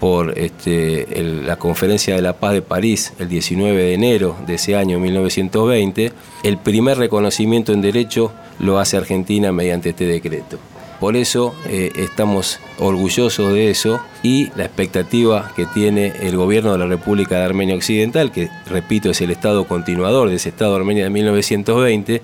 por 0.00 0.38
este, 0.38 1.06
la 1.44 1.56
Conferencia 1.56 2.14
de 2.14 2.22
la 2.22 2.34
Paz 2.34 2.52
de 2.52 2.62
París 2.62 3.12
el 3.18 3.28
19 3.28 3.76
de 3.76 3.94
enero 3.94 4.36
de 4.46 4.54
ese 4.54 4.76
año 4.76 4.98
1920, 4.98 6.12
el 6.42 6.58
primer 6.58 6.98
reconocimiento 6.98 7.72
en 7.72 7.80
derecho 7.80 8.32
lo 8.58 8.78
hace 8.78 8.96
Argentina 8.96 9.52
mediante 9.52 9.90
este 9.90 10.06
decreto. 10.06 10.58
Por 11.00 11.14
eso 11.16 11.54
eh, 11.68 11.90
estamos 11.96 12.58
orgullosos 12.78 13.52
de 13.52 13.70
eso 13.70 14.00
y 14.22 14.50
la 14.56 14.64
expectativa 14.64 15.52
que 15.54 15.66
tiene 15.66 16.12
el 16.22 16.36
gobierno 16.36 16.72
de 16.72 16.78
la 16.78 16.86
República 16.86 17.36
de 17.36 17.44
Armenia 17.44 17.76
Occidental, 17.76 18.32
que 18.32 18.48
repito 18.66 19.10
es 19.10 19.20
el 19.20 19.30
Estado 19.30 19.66
continuador 19.66 20.30
de 20.30 20.36
ese 20.36 20.48
Estado 20.48 20.72
de 20.72 20.78
Armenia 20.78 21.04
de 21.04 21.10
1920, 21.10 22.22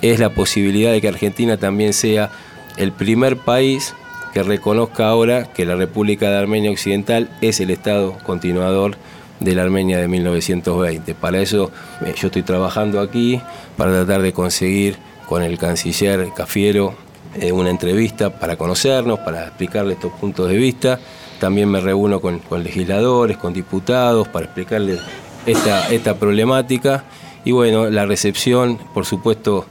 es 0.00 0.18
la 0.18 0.30
posibilidad 0.30 0.92
de 0.92 1.00
que 1.00 1.08
Argentina 1.08 1.58
también 1.58 1.92
sea 1.92 2.30
el 2.78 2.92
primer 2.92 3.36
país 3.36 3.94
que 4.36 4.42
reconozca 4.42 5.08
ahora 5.08 5.44
que 5.44 5.64
la 5.64 5.76
República 5.76 6.28
de 6.28 6.36
Armenia 6.36 6.70
Occidental 6.70 7.30
es 7.40 7.58
el 7.60 7.70
Estado 7.70 8.18
continuador 8.22 8.98
de 9.40 9.54
la 9.54 9.62
Armenia 9.62 9.96
de 9.96 10.08
1920. 10.08 11.14
Para 11.14 11.40
eso 11.40 11.70
eh, 12.04 12.12
yo 12.14 12.26
estoy 12.26 12.42
trabajando 12.42 13.00
aquí, 13.00 13.40
para 13.78 13.92
tratar 13.92 14.20
de 14.20 14.34
conseguir 14.34 14.98
con 15.26 15.42
el 15.42 15.56
canciller 15.56 16.28
Cafiero 16.36 16.92
eh, 17.34 17.50
una 17.50 17.70
entrevista 17.70 18.38
para 18.38 18.56
conocernos, 18.56 19.20
para 19.20 19.44
explicarle 19.44 19.94
estos 19.94 20.12
puntos 20.12 20.50
de 20.50 20.56
vista. 20.58 21.00
También 21.40 21.70
me 21.70 21.80
reúno 21.80 22.20
con, 22.20 22.42
legisladores, 22.62 23.38
con 23.38 23.54
diputados, 23.54 24.28
para 24.28 24.44
explicarles 24.44 25.00
esta, 25.46 25.88
esta 25.88 26.18
problemática. 26.18 27.04
Y 27.46 27.52
bueno, 27.52 27.88
la 27.88 28.04
recepción, 28.04 28.78
por 28.92 29.06
supuesto, 29.06 29.64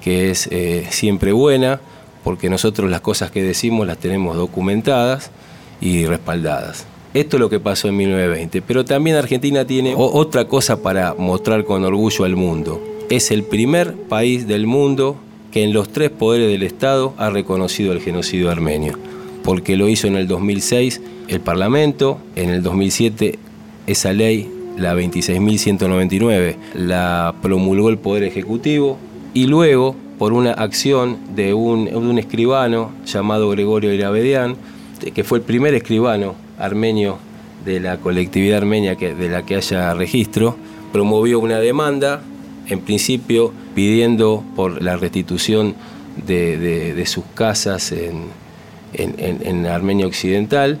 que 0.00 0.32
es 0.32 0.48
eh, 0.50 0.88
siempre 0.90 1.30
buena 1.30 1.78
porque 2.24 2.50
nosotros 2.50 2.90
las 2.90 3.00
cosas 3.00 3.30
que 3.30 3.42
decimos 3.42 3.86
las 3.86 3.98
tenemos 3.98 4.36
documentadas 4.36 5.30
y 5.80 6.06
respaldadas. 6.06 6.86
Esto 7.14 7.36
es 7.36 7.40
lo 7.40 7.48
que 7.48 7.58
pasó 7.58 7.88
en 7.88 7.96
1920, 7.96 8.62
pero 8.62 8.84
también 8.84 9.16
Argentina 9.16 9.66
tiene 9.66 9.94
otra 9.96 10.46
cosa 10.46 10.82
para 10.82 11.14
mostrar 11.14 11.64
con 11.64 11.84
orgullo 11.84 12.24
al 12.24 12.36
mundo. 12.36 12.82
Es 13.08 13.30
el 13.30 13.44
primer 13.44 13.94
país 13.94 14.46
del 14.46 14.66
mundo 14.66 15.16
que 15.50 15.64
en 15.64 15.72
los 15.72 15.88
tres 15.88 16.10
poderes 16.10 16.48
del 16.48 16.62
Estado 16.62 17.14
ha 17.16 17.30
reconocido 17.30 17.92
el 17.92 18.00
genocidio 18.00 18.50
armenio, 18.50 18.98
porque 19.42 19.76
lo 19.76 19.88
hizo 19.88 20.06
en 20.06 20.16
el 20.16 20.28
2006 20.28 21.00
el 21.28 21.40
Parlamento, 21.40 22.18
en 22.36 22.50
el 22.50 22.62
2007 22.62 23.38
esa 23.86 24.12
ley, 24.12 24.50
la 24.76 24.94
26.199, 24.94 26.56
la 26.74 27.34
promulgó 27.40 27.88
el 27.88 27.98
Poder 27.98 28.24
Ejecutivo 28.24 28.98
y 29.32 29.46
luego 29.46 29.96
por 30.18 30.32
una 30.32 30.52
acción 30.52 31.18
de 31.34 31.54
un, 31.54 32.18
escribano 32.18 32.92
llamado 33.06 33.48
Gregorio 33.50 33.92
Iravedian, 33.92 34.56
que 35.14 35.24
fue 35.24 35.38
el 35.38 35.44
primer 35.44 35.74
escribano 35.74 36.34
armenio 36.58 37.18
de 37.64 37.80
la 37.80 37.98
colectividad 37.98 38.58
armenia 38.58 38.96
de 38.96 39.28
la 39.28 39.46
que 39.46 39.56
haya 39.56 39.94
registro, 39.94 40.56
promovió 40.92 41.38
una 41.38 41.60
demanda, 41.60 42.22
en 42.66 42.80
principio 42.80 43.52
pidiendo 43.74 44.44
por 44.56 44.82
la 44.82 44.96
restitución 44.96 45.74
de, 46.26 47.02
sus 47.06 47.24
casas 47.34 47.92
en, 47.92 48.26
en, 48.92 49.66
Armenia 49.66 50.06
Occidental. 50.06 50.78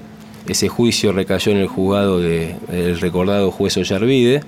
Ese 0.48 0.68
juicio 0.68 1.12
recayó 1.12 1.52
en 1.52 1.58
el 1.58 1.68
juzgado 1.68 2.20
del 2.20 3.00
recordado 3.00 3.50
juez 3.50 3.76
Ollarvide 3.76 4.42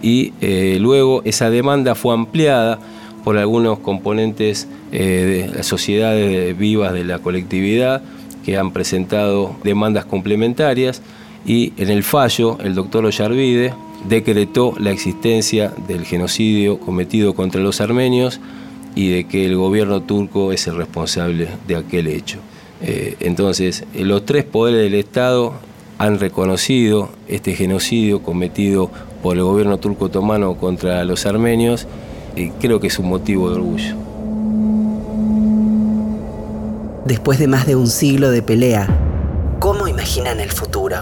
y 0.00 0.32
eh, 0.40 0.78
luego 0.80 1.22
esa 1.24 1.50
demanda 1.50 1.94
fue 1.94 2.14
ampliada 2.14 2.78
por 3.24 3.38
algunos 3.38 3.78
componentes 3.78 4.68
eh, 4.92 5.48
de 5.48 5.56
las 5.56 5.66
sociedades 5.66 6.56
vivas 6.56 6.92
de 6.92 7.04
la 7.04 7.18
colectividad 7.18 8.02
que 8.44 8.58
han 8.58 8.70
presentado 8.72 9.56
demandas 9.64 10.04
complementarias 10.04 11.00
y 11.46 11.72
en 11.78 11.88
el 11.88 12.02
fallo 12.02 12.58
el 12.62 12.74
doctor 12.74 13.04
Ollarvide 13.06 13.74
decretó 14.08 14.74
la 14.78 14.90
existencia 14.90 15.72
del 15.88 16.04
genocidio 16.04 16.78
cometido 16.78 17.34
contra 17.34 17.62
los 17.62 17.80
armenios 17.80 18.40
y 18.94 19.08
de 19.08 19.24
que 19.24 19.46
el 19.46 19.56
gobierno 19.56 20.02
turco 20.02 20.52
es 20.52 20.66
el 20.66 20.76
responsable 20.76 21.48
de 21.66 21.76
aquel 21.76 22.06
hecho. 22.06 22.38
Eh, 22.82 23.16
entonces, 23.20 23.84
los 23.94 24.24
tres 24.26 24.44
poderes 24.44 24.82
del 24.82 24.94
Estado 24.94 25.54
han 25.98 26.18
reconocido 26.18 27.08
este 27.28 27.54
genocidio 27.54 28.22
cometido 28.22 28.90
por 29.22 29.36
el 29.36 29.42
gobierno 29.42 29.78
turco 29.78 30.06
otomano 30.06 30.56
contra 30.56 31.02
los 31.04 31.24
armenios 31.24 31.86
y 32.36 32.50
creo 32.50 32.80
que 32.80 32.88
es 32.88 32.98
un 32.98 33.08
motivo 33.08 33.50
de 33.50 33.56
orgullo. 33.56 33.96
Después 37.04 37.38
de 37.38 37.46
más 37.46 37.66
de 37.66 37.76
un 37.76 37.86
siglo 37.86 38.30
de 38.30 38.42
pelea, 38.42 38.88
¿cómo 39.60 39.88
imaginan 39.88 40.40
el 40.40 40.50
futuro? 40.50 40.96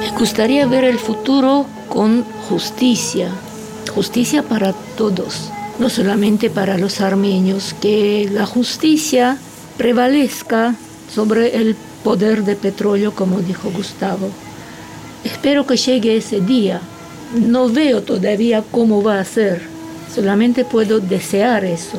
Me 0.00 0.10
gustaría 0.18 0.66
ver 0.66 0.84
el 0.84 0.98
futuro 0.98 1.66
con 1.88 2.24
justicia, 2.48 3.30
justicia 3.92 4.42
para 4.42 4.72
todos, 4.96 5.50
no 5.78 5.88
solamente 5.88 6.50
para 6.50 6.78
los 6.78 7.00
armenios, 7.00 7.74
que 7.80 8.28
la 8.30 8.46
justicia 8.46 9.38
prevalezca 9.78 10.74
sobre 11.12 11.56
el 11.56 11.74
poder 12.04 12.44
de 12.44 12.54
petróleo, 12.54 13.12
como 13.14 13.40
dijo 13.40 13.70
Gustavo. 13.74 14.28
Espero 15.24 15.66
que 15.66 15.76
llegue 15.76 16.16
ese 16.16 16.40
día, 16.40 16.80
no 17.34 17.68
veo 17.68 18.02
todavía 18.02 18.62
cómo 18.70 19.02
va 19.02 19.20
a 19.20 19.24
ser, 19.24 19.62
solamente 20.12 20.64
puedo 20.64 21.00
desear 21.00 21.64
eso, 21.64 21.98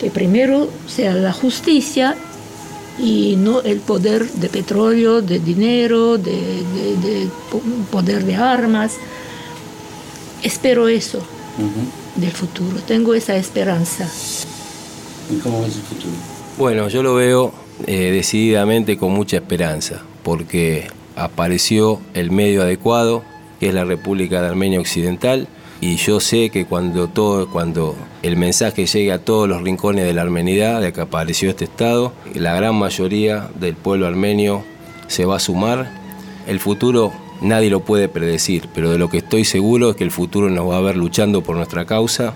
que 0.00 0.10
primero 0.10 0.68
sea 0.86 1.14
la 1.14 1.32
justicia 1.32 2.16
y 2.98 3.36
no 3.36 3.62
el 3.62 3.80
poder 3.80 4.28
de 4.30 4.48
petróleo, 4.48 5.22
de 5.22 5.38
dinero, 5.38 6.18
de, 6.18 7.28
poder 7.90 8.24
de 8.24 8.36
armas. 8.36 8.96
Espero 10.42 10.88
eso 10.88 11.20
del 12.16 12.30
futuro, 12.30 12.78
tengo 12.86 13.14
esa 13.14 13.36
esperanza. 13.36 14.10
¿Y 15.30 15.38
cómo 15.38 15.62
ves 15.62 15.76
el 15.76 15.82
futuro? 15.82 16.12
Bueno, 16.58 16.88
yo 16.88 17.02
lo 17.02 17.14
veo 17.14 17.52
eh, 17.86 18.10
decididamente 18.12 18.96
con 18.96 19.12
mucha 19.12 19.36
esperanza, 19.36 20.02
porque 20.22 20.88
apareció 21.16 22.00
el 22.14 22.30
medio 22.30 22.62
adecuado, 22.62 23.22
que 23.60 23.68
es 23.68 23.74
la 23.74 23.84
República 23.84 24.40
de 24.40 24.48
Armenia 24.48 24.80
Occidental, 24.80 25.46
y 25.82 25.96
yo 25.96 26.20
sé 26.20 26.50
que 26.50 26.66
cuando, 26.66 27.08
todo, 27.08 27.48
cuando 27.48 27.96
el 28.22 28.36
mensaje 28.36 28.84
llegue 28.84 29.12
a 29.12 29.24
todos 29.24 29.48
los 29.48 29.62
rincones 29.62 30.04
de 30.04 30.12
la 30.12 30.22
armenidad, 30.22 30.80
de 30.80 30.92
que 30.92 31.00
apareció 31.00 31.48
este 31.48 31.64
Estado, 31.64 32.12
la 32.34 32.54
gran 32.54 32.74
mayoría 32.74 33.48
del 33.58 33.76
pueblo 33.76 34.06
armenio 34.06 34.62
se 35.06 35.24
va 35.24 35.36
a 35.36 35.40
sumar. 35.40 35.90
El 36.46 36.60
futuro 36.60 37.12
nadie 37.40 37.70
lo 37.70 37.80
puede 37.80 38.10
predecir, 38.10 38.68
pero 38.74 38.90
de 38.90 38.98
lo 38.98 39.08
que 39.08 39.18
estoy 39.18 39.44
seguro 39.44 39.90
es 39.90 39.96
que 39.96 40.04
el 40.04 40.10
futuro 40.10 40.50
nos 40.50 40.68
va 40.68 40.76
a 40.76 40.82
ver 40.82 40.96
luchando 40.96 41.42
por 41.42 41.56
nuestra 41.56 41.86
causa, 41.86 42.34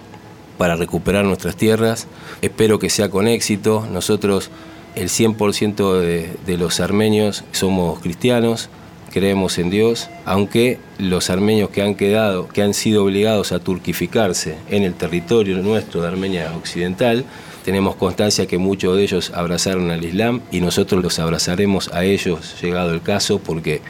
para 0.57 0.77
recuperar 0.77 1.27
nuestras 1.27 1.57
tierras. 1.57 2.07
Espero 2.41 2.79
que 2.79 2.89
sea 2.89 3.11
con 3.11 3.29
éxito. 3.29 3.87
Nosotros, 3.93 4.51
el 4.95 5.09
100% 5.09 6.01
de, 6.01 6.35
de 6.47 6.57
los 6.57 6.81
armenios, 6.81 7.45
somos 7.53 7.99
cristianos 7.99 8.71
creemos 9.14 9.59
en 9.59 9.70
Dios, 9.70 10.11
aunque 10.24 10.81
los 10.98 11.31
armenios 11.31 11.70
que 11.70 11.83
han 11.83 11.94
quedado, 11.94 12.48
que 12.48 12.62
han 12.62 12.74
sido 12.74 13.05
obligados 13.05 13.53
a 13.53 13.61
turquificarse 13.61 14.57
en 14.68 14.83
el 14.83 14.94
territorio 14.94 15.59
nuestro 15.59 16.03
de 16.03 16.09
Armenia 16.09 16.53
Occidental, 16.57 17.24
tenemos 17.64 17.94
constancia 17.94 18.46
que 18.46 18.59
muchos 18.59 18.96
de 18.96 19.05
ellos 19.05 19.31
abrazaron 19.33 19.92
al 19.92 20.05
Islam 20.05 20.40
y 20.50 20.61
nosotros 20.61 21.00
los 21.00 21.20
abrazaremos 21.20 21.92
a 21.92 22.03
ellos 22.03 22.61
llegado 22.61 22.92
el 22.92 23.03
caso 23.03 23.38
porque 23.38 23.83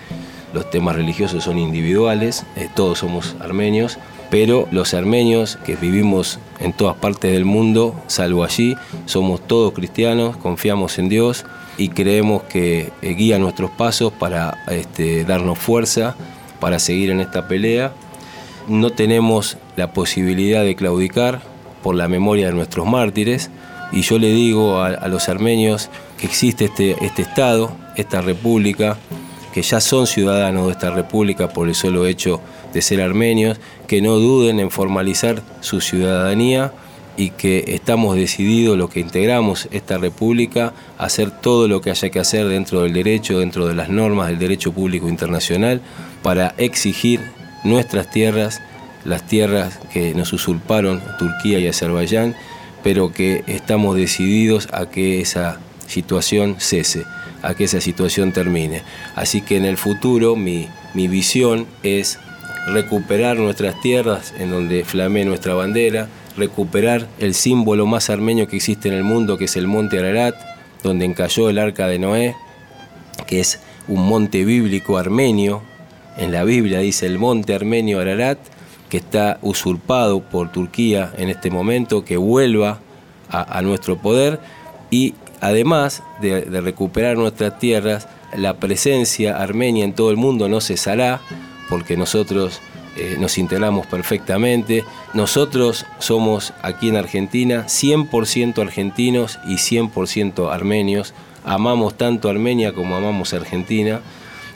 los 0.52 0.70
temas 0.70 0.94
religiosos 0.94 1.42
son 1.42 1.58
individuales, 1.58 2.44
eh, 2.56 2.68
todos 2.76 2.98
somos 2.98 3.34
armenios, 3.40 3.96
pero 4.30 4.68
los 4.72 4.92
armenios 4.92 5.58
que 5.64 5.74
vivimos 5.74 6.38
en 6.60 6.74
todas 6.74 6.96
partes 6.96 7.32
del 7.32 7.46
mundo, 7.46 7.94
salvo 8.08 8.44
allí, 8.44 8.76
somos 9.06 9.40
todos 9.46 9.72
cristianos, 9.72 10.37
confiamos 10.37 10.98
en 10.98 11.08
Dios 11.08 11.46
y 11.76 11.88
creemos 11.88 12.42
que 12.44 12.92
eh, 13.02 13.14
guía 13.14 13.38
nuestros 13.38 13.70
pasos 13.70 14.12
para 14.12 14.64
este, 14.70 15.24
darnos 15.24 15.58
fuerza 15.58 16.14
para 16.60 16.78
seguir 16.78 17.10
en 17.10 17.20
esta 17.20 17.48
pelea. 17.48 17.92
No 18.68 18.90
tenemos 18.90 19.58
la 19.76 19.92
posibilidad 19.92 20.64
de 20.64 20.76
claudicar 20.76 21.42
por 21.82 21.94
la 21.94 22.08
memoria 22.08 22.46
de 22.46 22.52
nuestros 22.52 22.87
mártires 22.87 23.50
y 23.92 24.02
yo 24.02 24.18
le 24.18 24.32
digo 24.32 24.80
a, 24.80 25.08
los 25.08 25.28
armenios 25.28 25.90
que 26.18 26.26
existe 26.26 26.66
este, 26.66 26.96
este 27.04 27.22
Estado, 27.22 27.76
esta 27.96 28.22
república, 28.22 28.96
que 29.52 29.62
ya 29.62 29.80
son 29.80 30.06
ciudadanos 30.06 30.66
de 30.66 30.72
esta 30.72 30.90
república 30.90 31.48
por 31.48 31.68
el 31.68 31.74
solo 31.74 32.06
hecho 32.06 32.40
de 32.72 32.82
ser 32.82 33.00
armenios, 33.00 33.60
que 33.87 34.02
no 34.02 34.16
duden 34.16 34.58
en 34.58 34.70
formalizar 34.70 35.42
su 35.60 35.80
ciudadanía 35.80 36.72
y 37.16 37.31
que 37.31 37.64
estamos 37.68 38.16
decididos, 38.16 38.77
los 38.77 38.90
que 38.90 39.00
integramos 39.00 39.68
esta 39.70 39.98
república, 39.98 40.72
a 40.98 41.05
hacer 41.05 41.31
todo 41.31 41.68
lo 41.68 41.81
que 41.81 41.90
haya 41.90 42.11
que 42.11 42.18
hacer 42.18 42.48
dentro 42.48 42.83
del 42.83 42.92
derecho, 42.92 43.38
dentro 43.38 43.66
de 43.66 43.74
las 43.74 43.88
normas 43.88 44.29
del 44.29 44.38
derecho 44.38 44.72
público 44.72 45.09
internacional, 45.09 45.81
para 46.22 46.55
exigir 46.59 47.20
nuestras 47.62 48.11
tierras, 48.11 48.61
las 49.05 49.27
tierras 49.27 49.79
que 49.92 50.14
nos 50.14 50.33
usurparon 50.33 51.03
Turquía 51.18 51.59
y 51.59 51.68
Azerbaiyán, 51.68 52.35
pero 52.83 53.12
que 53.12 53.44
estamos 53.46 53.96
decididos 53.96 54.68
a 54.72 54.87
que 54.87 55.20
esa 55.20 55.61
situación 55.87 56.57
cese, 56.59 57.05
a 57.42 57.55
que 57.55 57.64
esa 57.64 57.81
situación 57.81 58.33
termine. 58.33 58.83
Así 59.14 59.40
que 59.40 59.57
en 59.57 59.64
el 59.64 59.77
futuro 59.77 60.37
mi, 60.37 60.68
mi 60.94 61.09
visión 61.09 61.66
es 61.83 62.18
recuperar 62.66 63.38
nuestras 63.38 63.81
tierras 63.81 64.33
en 64.38 64.50
donde 64.50 64.85
flamee 64.85 65.24
nuestra 65.24 65.55
bandera, 65.55 66.09
recuperar 66.37 67.09
el 67.18 67.35
símbolo 67.35 67.87
más 67.87 68.11
armenio 68.11 68.49
que 68.49 68.57
existe 68.57 68.88
en 68.88 68.94
el 68.94 69.05
mundo, 69.05 69.38
que 69.38 69.44
es 69.44 69.57
el 69.57 69.66
monte 69.66 69.99
Ararat, 69.99 70.35
donde 70.83 71.05
encalló 71.05 71.49
el 71.49 71.59
arca 71.59 71.87
de 71.87 71.99
Noé, 71.99 72.37
que 73.27 73.40
es 73.40 73.61
un 73.88 74.07
monte 74.07 74.44
bíblico 74.44 74.99
armenio. 74.99 75.62
En 76.16 76.33
la 76.33 76.44
Biblia 76.44 76.81
dice 76.81 77.07
el 77.07 77.18
monte 77.18 77.55
armenio 77.55 78.01
Ararat, 78.01 78.38
que 78.88 78.99
está 78.99 79.38
usurpado 79.42 80.20
por 80.20 80.53
Turquía 80.53 81.12
en 81.16 81.29
este 81.29 81.51
momento, 81.51 82.05
que 82.05 82.16
vuelva 82.16 82.81
a, 83.31 83.62
nuestro 83.62 83.97
poder 83.97 84.38
y 84.90 85.14
además 85.40 86.05
de, 86.20 86.42
de 86.42 86.61
recuperar 86.61 87.16
nuestras 87.16 87.59
tierras, 87.59 88.07
la 88.37 88.55
presencia 88.55 89.37
armenia 89.42 89.85
en 89.85 89.94
todo 89.94 90.11
el 90.11 90.16
mundo 90.16 90.49
no 90.49 90.61
cesará, 90.61 91.20
porque 91.68 91.97
nosotros 91.97 92.61
eh, 92.96 93.16
nos 93.18 93.38
integramos 93.38 93.87
perfectamente. 93.87 94.85
Nosotros 95.14 95.85
somos 95.98 96.52
aquí 96.62 96.88
en 96.88 96.96
Argentina 96.96 97.64
100% 97.66 98.61
argentinos 98.61 99.40
y 99.46 99.54
100% 99.54 100.52
armenios. 100.52 101.14
Amamos 101.44 101.96
tanto 101.96 102.30
Armenia 102.30 102.72
como 102.72 102.96
amamos 102.96 103.35
Argentina 103.35 104.00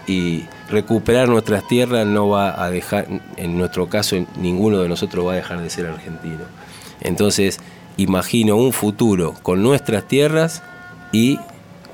y 0.06 0.44
recuperar 0.70 1.28
nuestras 1.28 1.66
tierras 1.68 2.06
no 2.06 2.28
va 2.28 2.64
a 2.64 2.70
dejar, 2.70 3.06
en 3.36 3.58
nuestro 3.58 3.88
caso, 3.88 4.16
ninguno 4.40 4.80
de 4.80 4.88
nosotros 4.88 5.26
va 5.26 5.32
a 5.32 5.36
dejar 5.36 5.60
de 5.60 5.68
ser 5.68 5.86
argentino. 5.86 6.44
Entonces, 7.00 7.58
imagino 7.98 8.56
un 8.56 8.72
futuro 8.72 9.34
con 9.42 9.62
nuestras 9.62 10.08
tierras 10.08 10.62
y 11.12 11.38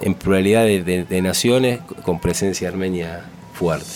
en 0.01 0.15
pluralidad 0.15 0.65
de 0.65 1.23
naciones 1.23 1.81
con 2.05 2.21
presencia 2.21 2.69
armenia 2.69 3.25
fuerte. 3.53 3.87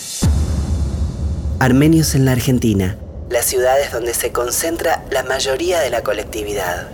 Armenios 1.61 2.15
en 2.15 2.23
la 2.23 2.31
Argentina, 2.31 2.95
las 3.29 3.43
ciudades 3.43 3.91
donde 3.91 4.13
se 4.13 4.31
concentra 4.31 5.03
la 5.11 5.23
mayoría 5.23 5.81
de 5.81 5.89
la 5.89 6.03
colectividad. 6.03 6.87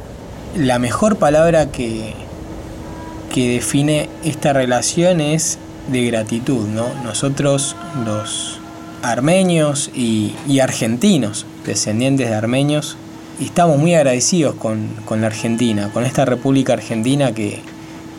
La 0.58 0.80
mejor 0.80 1.17
palabra 1.17 1.71
que, 1.71 2.15
que 3.32 3.49
define 3.49 4.10
esta 4.23 4.54
relación 4.54 5.21
es 5.21 5.60
de 5.91 6.08
gratitud, 6.08 6.67
¿no? 6.67 6.88
Nosotros 7.04 7.75
los 8.06 8.60
armenios 9.04 9.91
y, 9.93 10.34
argentinos, 10.60 11.45
descendientes 11.63 12.28
de 12.28 12.34
armenios, 12.34 12.97
estamos 13.39 13.78
muy 13.78 13.93
agradecidos 13.93 14.56
con, 14.56 14.89
la 15.21 15.28
Argentina, 15.28 15.91
con 15.93 16.06
esta 16.06 16.25
República 16.25 16.73
Argentina 16.73 17.34
que, 17.34 17.62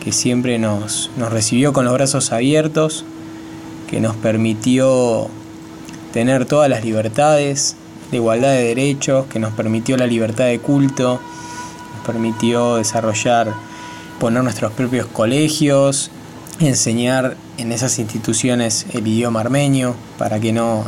que 0.01 0.13
siempre 0.13 0.59
nos, 0.59 1.11
nos 1.17 1.29
recibió 1.29 1.73
con 1.73 1.83
los 1.83 1.93
brazos 1.93 2.31
abiertos, 2.31 3.03
que 3.89 3.99
nos 3.99 4.15
permitió 4.15 5.29
tener 6.13 6.45
todas 6.45 6.69
las 6.69 6.83
libertades 6.83 7.75
de 8.11 8.17
igualdad 8.17 8.51
de 8.51 8.63
derechos, 8.63 9.25
que 9.27 9.39
nos 9.39 9.53
permitió 9.53 9.97
la 9.97 10.07
libertad 10.07 10.45
de 10.45 10.59
culto, 10.59 11.19
nos 11.95 12.05
permitió 12.05 12.75
desarrollar, 12.75 13.53
poner 14.19 14.43
nuestros 14.43 14.71
propios 14.71 15.07
colegios, 15.07 16.11
enseñar 16.59 17.37
en 17.57 17.71
esas 17.71 17.99
instituciones 17.99 18.85
el 18.93 19.07
idioma 19.07 19.41
armenio 19.41 19.95
para 20.17 20.39
que 20.39 20.51
no, 20.51 20.85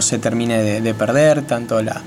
se 0.00 0.18
termine 0.18 0.80
de, 0.80 0.94
perder 0.94 1.42
tanto 1.42 1.82
la, 1.82 2.02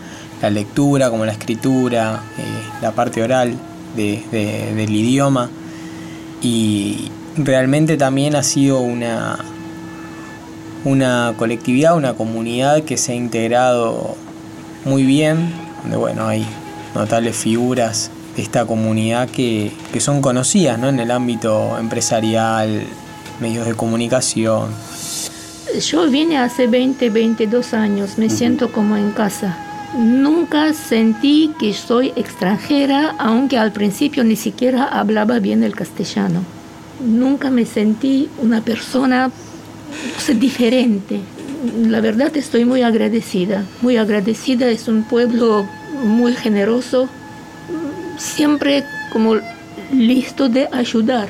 lectura 0.50 1.10
como 1.10 1.26
la 1.26 1.32
escritura, 1.32 2.22
eh, 2.38 2.44
la 2.82 2.92
parte 2.92 3.24
oral 3.24 3.56
del 3.96 4.90
idioma. 4.90 5.50
Y 6.42 7.10
realmente 7.38 7.96
también 7.96 8.36
ha 8.36 8.44
sido 8.44 8.82
una, 8.82 9.40
una 10.86 11.34
colectividad, 11.38 11.96
una 11.96 12.14
comunidad 12.14 12.84
que 12.84 12.98
se 12.98 13.14
ha 13.14 13.16
integrado 13.16 14.16
muy 14.86 15.04
bien, 15.04 15.52
donde 15.82 15.98
bueno, 15.98 16.28
hay 16.28 16.46
notables 16.94 17.36
figuras 17.36 18.12
de 18.36 18.42
esta 18.42 18.66
comunidad 18.66 19.30
que, 19.30 19.72
son 20.00 20.22
conocidas 20.22 20.80
¿no? 20.80 20.90
en 20.90 21.00
el 21.00 21.12
ámbito 21.12 21.78
empresarial, 21.80 22.84
medios 23.40 23.66
de 23.66 23.76
comunicación. 23.76 24.72
Yo 25.80 26.10
vine 26.10 26.38
hace 26.38 26.68
20, 26.68 27.10
22 27.10 27.74
años, 27.74 28.18
me 28.18 28.30
siento 28.30 28.72
como 28.72 28.98
en 28.98 29.12
casa. 29.12 29.58
Nunca 29.98 30.74
sentí 30.74 31.52
que 31.60 31.74
soy 31.74 32.14
extranjera, 32.16 33.16
aunque 33.20 33.58
al 33.58 33.72
principio 33.72 34.24
ni 34.24 34.36
siquiera 34.36 34.86
hablaba 34.86 35.40
bien 35.40 35.64
el 35.64 35.76
castellano. 35.76 36.42
Nunca 37.00 37.50
me 37.50 37.66
sentí 37.66 38.30
una 38.42 38.62
persona 38.62 39.32
es 40.18 40.40
diferente. 40.40 41.20
La 41.88 42.02
verdad 42.02 42.36
estoy 42.36 42.66
muy 42.66 42.82
agradecida, 42.82 43.66
muy 43.82 43.98
agradecida. 43.98 44.70
Es 44.70 44.88
un 44.88 45.04
pueblo 45.04 45.66
muy 46.04 46.34
generoso, 46.36 47.08
siempre 48.18 48.84
como 49.12 49.36
listo 49.92 50.50
de 50.50 50.68
ayudar 50.72 51.28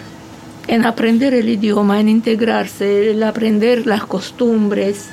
en 0.68 0.86
aprender 0.86 1.34
el 1.34 1.50
idioma, 1.50 2.00
en 2.00 2.10
integrarse, 2.10 3.12
en 3.12 3.24
aprender 3.24 3.86
las 3.86 4.06
costumbres, 4.06 5.10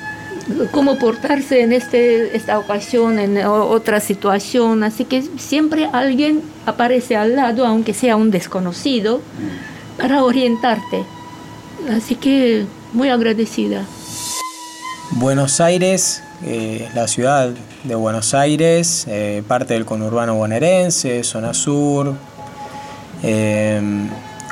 cómo 0.71 0.97
portarse 0.97 1.61
en 1.61 1.73
este, 1.73 2.35
esta 2.35 2.57
ocasión, 2.57 3.19
en 3.19 3.37
otra 3.45 3.99
situación. 3.99 4.83
Así 4.83 5.05
que 5.05 5.23
siempre 5.37 5.89
alguien 5.91 6.41
aparece 6.65 7.15
al 7.15 7.35
lado, 7.35 7.65
aunque 7.65 7.93
sea 7.93 8.15
un 8.15 8.31
desconocido, 8.31 9.21
para 9.97 10.23
orientarte. 10.23 11.03
Así 11.89 12.15
que 12.15 12.65
muy 12.93 13.09
agradecida. 13.09 13.85
Buenos 15.11 15.59
Aires, 15.59 16.23
eh, 16.43 16.89
la 16.95 17.07
ciudad 17.07 17.49
de 17.83 17.95
Buenos 17.95 18.33
Aires, 18.33 19.05
eh, 19.07 19.43
parte 19.47 19.73
del 19.73 19.85
conurbano 19.85 20.35
bonaerense, 20.35 21.23
zona 21.23 21.53
sur. 21.53 22.15
Em, 23.23 24.09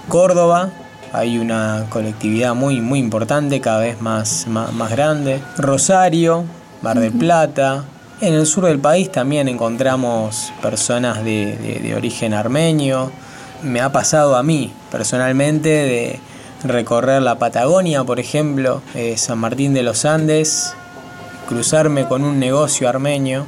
Córdoba, 0.08 0.72
hay 1.14 1.38
una 1.38 1.86
colectividad 1.90 2.56
muy, 2.56 2.82
muy 2.82 3.00
importante, 3.00 3.62
cada 3.62 3.80
vez 3.80 4.02
más, 4.02 4.48
más, 4.48 4.92
grande. 4.92 5.40
Rosario, 5.58 6.46
Mar 6.82 7.00
del 7.00 7.14
Plata. 7.14 7.86
En 8.22 8.34
el 8.34 8.46
sur 8.46 8.66
del 8.66 8.80
país 8.80 9.12
también 9.12 9.48
encontramos 9.48 10.52
personas 10.62 11.24
de, 11.24 11.80
de 11.82 11.96
origen 11.96 12.34
armenio. 12.34 13.12
Me 13.64 13.82
ha 13.82 13.92
pasado 13.92 14.36
a 14.36 14.44
mí 14.44 14.74
personalmente 14.92 15.70
de 15.70 16.20
recorrer 16.64 17.22
la 17.22 17.40
Patagonia, 17.40 18.04
por 18.04 18.20
ejemplo, 18.20 18.82
eh, 18.96 19.18
San 19.18 19.40
Martín 19.40 19.74
de 19.74 19.84
los 19.84 20.06
Andes, 20.06 20.74
cruzarme 21.48 22.06
con 22.08 22.24
un 22.24 22.40
negocio 22.40 22.90
armenio. 22.90 23.46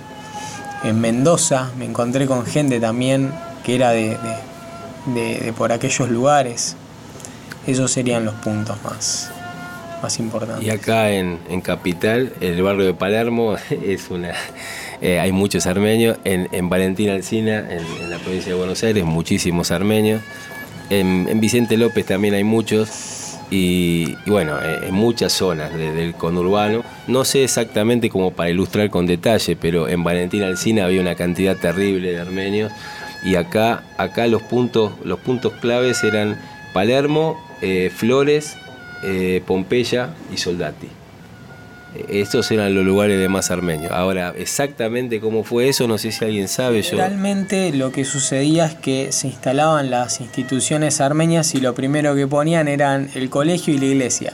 En 0.84 1.00
Mendoza 1.00 1.71
me 1.78 1.86
encontré 1.86 2.26
con 2.26 2.45
gente 2.45 2.80
también 2.80 3.32
que 3.63 3.76
era 3.76 3.91
de, 3.91 4.17
por 5.58 5.71
aquellos 5.71 6.10
lugares. 6.10 6.76
Esos 7.67 7.91
serían 7.91 8.26
los 8.26 8.34
puntos 8.36 8.78
más, 8.84 9.30
más 10.02 10.17
importantes. 10.19 10.65
Y 10.65 10.71
acá 10.71 11.12
en, 11.12 11.39
Capital, 11.62 12.34
el 12.41 12.62
barrio 12.63 12.86
de 12.86 12.93
Palermo, 12.95 13.56
es 13.69 14.10
una, 14.10 14.34
eh, 15.02 15.19
hay 15.19 15.32
muchos 15.32 15.67
armenios. 15.67 16.17
En, 16.24 16.50
en 16.52 16.69
Valentín 16.69 17.10
Alcina, 17.10 17.67
en, 17.69 18.10
la 18.10 18.17
provincia 18.17 18.52
de 18.52 18.58
Buenos 18.58 18.82
Aires, 18.84 19.04
muchísimos 19.06 19.69
armenios. 19.69 20.21
En, 20.91 21.39
Vicente 21.39 21.77
López 21.77 22.06
también 22.06 22.34
hay 22.34 22.43
muchos. 22.43 23.38
Y, 23.49 24.15
bueno, 24.27 24.58
en 24.62 24.93
muchas 24.93 25.34
zonas 25.34 25.73
del 25.73 26.13
conurbano. 26.13 26.84
No 27.08 27.25
sé 27.25 27.43
exactamente 27.43 28.10
como 28.10 28.32
para 28.32 28.49
ilustrar 28.49 28.89
con 28.89 29.06
detalle, 29.06 29.58
pero 29.58 29.89
en 29.89 30.04
Valentín 30.04 30.43
Alcina 30.43 30.86
había 30.86 31.01
una 31.01 31.15
cantidad 31.15 31.58
terrible 31.58 32.12
de 32.12 32.19
armenios. 32.19 32.71
Y 33.23 33.36
acá, 33.36 33.84
acá 33.97 34.27
los, 34.27 34.41
puntos, 34.41 34.93
los 35.04 35.19
puntos 35.19 35.54
claves 35.62 36.04
eran 36.04 36.39
Palermo, 36.73 37.38
eh, 37.62 37.91
Flores, 37.93 38.56
eh, 39.04 39.41
Pompeya 39.45 40.13
y 40.34 40.38
Soldati. 40.38 40.88
Estos 42.08 42.49
eran 42.51 42.73
los 42.73 42.86
lugares 42.86 43.19
de 43.19 43.27
más 43.27 43.51
armenios. 43.51 43.91
Ahora, 43.91 44.34
exactamente 44.38 45.19
cómo 45.19 45.43
fue 45.43 45.67
eso, 45.67 45.88
no 45.88 45.97
sé 45.97 46.12
si 46.12 46.23
alguien 46.23 46.47
sabe. 46.47 46.82
Yo... 46.82 46.97
Realmente 46.97 47.71
lo 47.73 47.91
que 47.91 48.06
sucedía 48.06 48.65
es 48.65 48.75
que 48.75 49.12
se 49.12 49.27
instalaban 49.27 49.89
las 49.89 50.21
instituciones 50.21 51.01
armenias 51.01 51.54
y 51.54 51.60
lo 51.60 51.75
primero 51.75 52.15
que 52.15 52.27
ponían 52.27 52.67
eran 52.67 53.10
el 53.13 53.30
colegio 53.30 53.73
y 53.73 53.77
la 53.77 53.86
iglesia. 53.86 54.34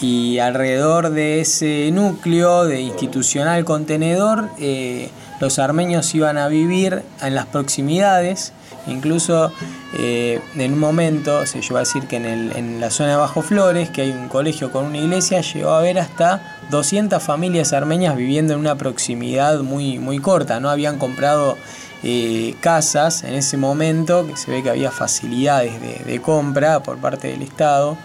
Y 0.00 0.38
alrededor 0.38 1.10
de 1.10 1.40
ese 1.40 1.90
núcleo 1.92 2.66
de 2.66 2.80
institucional 2.80 3.64
contenedor, 3.64 4.48
eh, 4.60 5.08
los 5.40 5.58
armenios 5.58 6.14
iban 6.14 6.38
a 6.38 6.48
vivir 6.48 7.02
en 7.22 7.34
las 7.34 7.46
proximidades, 7.46 8.52
incluso 8.86 9.52
eh, 9.98 10.40
en 10.56 10.74
un 10.74 10.78
momento 10.78 11.46
se 11.46 11.62
llegó 11.62 11.76
a 11.76 11.80
decir 11.80 12.04
que 12.04 12.16
en, 12.16 12.80
la 12.80 12.90
zona 12.90 13.10
de 13.10 13.16
Bajo 13.16 13.42
Flores, 13.42 13.90
que 13.90 14.02
hay 14.02 14.10
un 14.10 14.28
colegio 14.28 14.70
con 14.70 14.86
una 14.86 14.98
iglesia, 14.98 15.40
llegó 15.40 15.70
a 15.70 15.78
haber 15.78 15.98
hasta 15.98 16.55
200 16.70 17.22
familias 17.22 17.72
armenias 17.72 18.16
viviendo 18.16 18.54
en 18.54 18.60
una 18.60 18.76
proximidad 18.76 19.60
muy, 19.60 19.98
muy 19.98 20.18
corta, 20.18 20.60
no 20.60 20.70
habían 20.70 20.98
comprado 20.98 21.56
eh, 22.02 22.54
casas 22.60 23.24
en 23.24 23.34
ese 23.34 23.56
momento, 23.56 24.26
que 24.26 24.36
se 24.36 24.50
ve 24.50 24.62
que 24.62 24.70
había 24.70 24.90
facilidades 24.90 25.72
de 26.06 26.20
compra 26.20 26.80
por 26.80 26.98
parte 26.98 27.28
del 27.28 27.42
Estado 27.42 27.96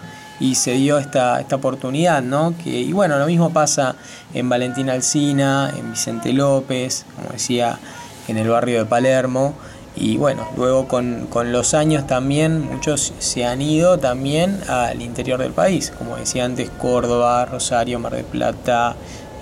y 0.42 0.56
se 0.56 0.72
dio 0.72 0.98
esta, 0.98 1.40
esta 1.40 1.54
oportunidad, 1.54 2.20
¿no? 2.20 2.52
Que, 2.62 2.70
y 2.70 2.92
bueno, 2.92 3.16
lo 3.16 3.26
mismo 3.26 3.52
pasa 3.52 3.94
en 4.34 4.48
Valentín 4.48 4.90
Alcina, 4.90 5.72
en 5.78 5.92
Vicente 5.92 6.32
López, 6.32 7.06
como 7.14 7.30
decía, 7.30 7.78
en 8.26 8.38
el 8.38 8.48
barrio 8.48 8.80
de 8.80 8.86
Palermo. 8.86 9.54
Y 9.96 10.16
bueno, 10.16 10.48
luego 10.56 10.88
con, 10.88 11.28
los 11.52 11.74
años 11.74 12.06
también 12.06 12.60
muchos 12.60 13.12
se 13.18 13.44
han 13.44 13.60
ido 13.60 13.98
también 13.98 14.58
al 14.68 15.02
interior 15.02 15.38
del 15.40 15.52
país, 15.52 15.92
como 15.96 16.16
decía 16.16 16.44
antes, 16.44 16.70
Córdoba, 16.70 17.44
Rosario, 17.44 17.98
Mar 17.98 18.14
del 18.14 18.24
Plata, 18.24 18.96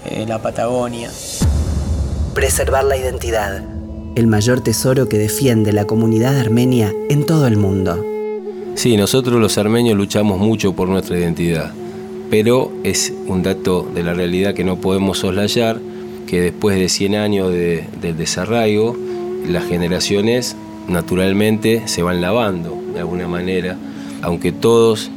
eh, 0.06 0.24
la 0.26 0.42
Patagonia. 0.42 1.10
Preservar 2.34 2.84
la 2.84 2.96
identidad, 2.96 3.62
el 4.16 4.26
mayor 4.26 4.60
tesoro 4.60 5.08
que 5.08 5.18
defiende 5.18 5.72
la 5.72 5.84
comunidad 5.84 6.38
armenia 6.38 6.92
en 7.08 7.26
todo 7.26 7.46
el 7.46 7.56
mundo. 7.56 8.04
Sí, 8.74 8.96
nosotros 8.96 9.40
los 9.40 9.56
armenios 9.56 9.96
luchamos 9.96 10.38
mucho 10.38 10.72
por 10.74 10.88
nuestra 10.88 11.18
identidad, 11.18 11.72
pero 12.28 12.72
es 12.82 13.12
un 13.26 13.42
dato 13.42 13.88
de 13.94 14.02
la 14.02 14.14
realidad 14.14 14.54
que 14.54 14.64
no 14.64 14.80
podemos 14.80 15.18
soslayar, 15.18 15.80
que 16.26 16.40
después 16.40 16.78
de 16.78 16.88
100 16.88 17.14
años 17.14 17.52
de, 17.52 17.84
del 18.00 18.16
desarraigo, 18.16 18.96
las 19.46 19.64
generaciones 19.66 20.56
naturalmente 20.88 21.86
se 21.86 22.02
van 22.02 22.20
lavando 22.20 22.80
de 22.92 23.00
alguna 23.00 23.28
manera, 23.28 23.76
aunque 24.22 24.52
todos 24.52 25.10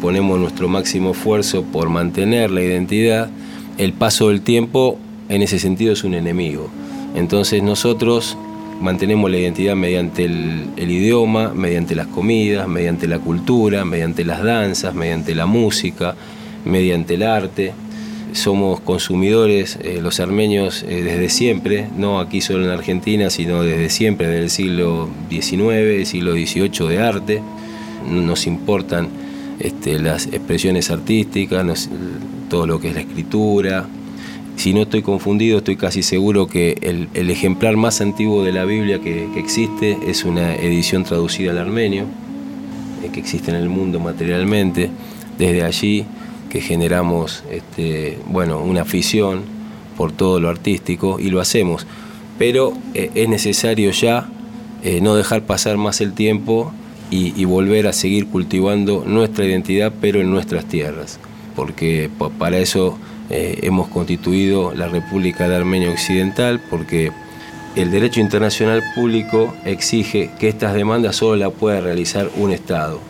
ponemos 0.00 0.38
nuestro 0.38 0.68
máximo 0.68 1.12
esfuerzo 1.12 1.62
por 1.62 1.88
mantener 1.88 2.50
la 2.50 2.62
identidad, 2.62 3.30
el 3.78 3.92
paso 3.92 4.28
del 4.28 4.42
tiempo 4.42 4.98
en 5.28 5.42
ese 5.42 5.58
sentido 5.58 5.92
es 5.92 6.04
un 6.04 6.14
enemigo. 6.14 6.68
Entonces 7.14 7.62
nosotros 7.62 8.36
mantenemos 8.80 9.30
la 9.30 9.38
identidad 9.38 9.74
mediante 9.74 10.24
el, 10.24 10.70
idioma, 10.76 11.52
mediante 11.54 11.94
las 11.94 12.06
comidas, 12.06 12.68
mediante 12.68 13.06
la 13.08 13.18
cultura, 13.18 13.84
mediante 13.84 14.24
las 14.24 14.42
danzas, 14.42 14.94
mediante 14.94 15.34
la 15.34 15.46
música, 15.46 16.14
mediante 16.64 17.14
el 17.14 17.22
arte. 17.22 17.72
Somos 18.32 18.80
consumidores, 18.80 19.78
eh, 19.82 20.00
los 20.02 20.20
armenios, 20.20 20.84
eh, 20.88 21.02
desde 21.02 21.28
siempre, 21.28 21.88
no 21.96 22.20
aquí 22.20 22.40
solo 22.40 22.64
en 22.64 22.70
Argentina, 22.70 23.30
sino 23.30 23.62
desde 23.62 23.88
siempre, 23.88 24.26
desde 24.26 24.42
el 24.42 24.50
siglo 24.50 25.08
XIX, 25.30 26.08
siglo 26.08 26.32
XVIII 26.32 26.88
de 26.88 26.98
arte. 26.98 27.42
Nos 28.10 28.46
importan 28.46 29.08
este, 29.58 29.98
las 29.98 30.26
expresiones 30.26 30.90
artísticas, 30.90 31.88
todo 32.50 32.66
lo 32.66 32.80
que 32.80 32.88
es 32.88 32.94
la 32.94 33.00
escritura, 33.00 33.86
si 34.56 34.72
no 34.72 34.82
estoy 34.82 35.02
confundido, 35.02 35.58
estoy 35.58 35.76
casi 35.76 36.02
seguro 36.02 36.46
que 36.46 36.78
el, 36.80 37.30
ejemplar 37.30 37.76
más 37.76 38.00
antiguo 38.00 38.42
de 38.42 38.52
la 38.52 38.64
Biblia 38.64 39.00
que, 39.00 39.28
existe 39.36 39.98
es 40.06 40.24
una 40.24 40.56
edición 40.56 41.04
traducida 41.04 41.50
al 41.50 41.58
armenio, 41.58 42.04
eh, 43.04 43.10
que 43.12 43.20
existe 43.20 43.50
en 43.50 43.58
el 43.58 43.68
mundo 43.68 44.00
materialmente. 44.00 44.90
Desde 45.38 45.62
allí 45.62 46.06
generamos 46.60 47.44
este, 47.50 48.18
bueno, 48.26 48.60
una 48.60 48.82
afición 48.82 49.42
por 49.96 50.12
todo 50.12 50.40
lo 50.40 50.48
artístico 50.48 51.18
y 51.18 51.30
lo 51.30 51.40
hacemos. 51.40 51.86
Pero 52.38 52.74
eh, 52.94 53.10
es 53.14 53.28
necesario 53.28 53.90
ya 53.90 54.28
eh, 54.82 55.00
no 55.00 55.16
dejar 55.16 55.42
pasar 55.42 55.78
más 55.78 56.00
el 56.00 56.12
tiempo 56.12 56.72
y, 57.10 57.44
volver 57.44 57.86
a 57.86 57.92
seguir 57.92 58.26
cultivando 58.26 59.04
nuestra 59.06 59.44
identidad, 59.44 59.92
pero 60.00 60.20
en 60.20 60.30
nuestras 60.30 60.64
tierras, 60.64 61.20
porque 61.54 62.10
para 62.36 62.58
eso 62.58 62.98
eh, 63.30 63.60
hemos 63.62 63.88
constituido 63.88 64.74
la 64.74 64.88
República 64.88 65.48
de 65.48 65.54
Armenia 65.54 65.90
Occidental 65.90 66.60
porque 66.68 67.12
el 67.76 67.92
derecho 67.92 68.20
internacional 68.20 68.82
público 68.94 69.54
exige 69.64 70.30
que 70.40 70.48
estas 70.48 70.74
demandas 70.74 71.16
solo 71.16 71.36
la 71.36 71.50
pueda 71.50 71.80
realizar 71.80 72.28
un 72.36 72.50
Estado. 72.50 73.00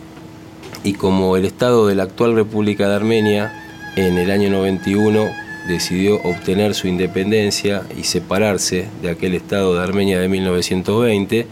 Y 0.87 0.93
como 0.93 1.35
el 1.35 1.43
Estado 1.43 1.85
de 1.85 1.95
la 1.95 2.03
actual 2.03 2.33
República 2.33 2.87
de 2.87 2.95
Armenia 2.95 3.51
en 3.97 4.17
el 4.17 4.31
año 4.31 4.49
91 4.49 5.27
decidió 5.67 6.15
obtener 6.23 6.75
su 6.75 6.87
independencia 6.87 7.83
y 7.97 8.05
separarse 8.05 8.87
de 9.01 9.09
aquel 9.09 9.33
Estado 9.33 9.75
de 9.75 9.83
Armenia 9.83 10.17
de 10.17 10.29
1920, 10.29 11.45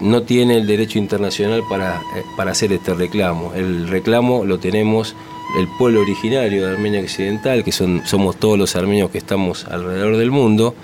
no 0.00 0.24
tiene 0.24 0.56
el 0.56 0.66
derecho 0.66 0.98
internacional 0.98 1.62
para, 1.70 1.98
eh, 1.98 2.24
para 2.36 2.50
hacer 2.50 2.72
este 2.72 2.92
reclamo. 2.92 3.52
El 3.54 3.86
reclamo 3.86 4.44
lo 4.44 4.58
tenemos 4.58 5.14
el 5.56 5.68
pueblo 5.78 6.00
originario 6.00 6.66
de 6.66 6.72
Armenia 6.72 7.02
Occidental, 7.02 7.62
que 7.62 7.70
son, 7.70 8.02
somos 8.04 8.34
todos 8.34 8.58
los 8.58 8.74
armenios 8.74 9.12
que 9.12 9.18
estamos 9.18 9.64
alrededor 9.66 10.16
del 10.16 10.32
mundo, 10.32 10.74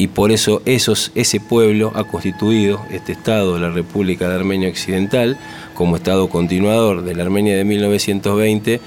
y 0.00 0.06
por 0.06 0.30
eso 0.32 0.62
esos, 0.64 1.10
ese 1.14 1.40
pueblo 1.40 1.92
ha 1.94 2.04
constituido 2.04 2.80
este 2.90 3.12
Estado 3.12 3.58
la 3.58 3.70
República 3.70 4.28
de 4.28 4.36
Armenia 4.36 4.70
Occidental 4.70 5.36
como 5.80 5.96
Estado 5.96 6.28
continuador 6.28 7.04
de 7.04 7.14
la 7.14 7.22
Armenia 7.22 7.56
de 7.56 7.64
1920 7.64 8.82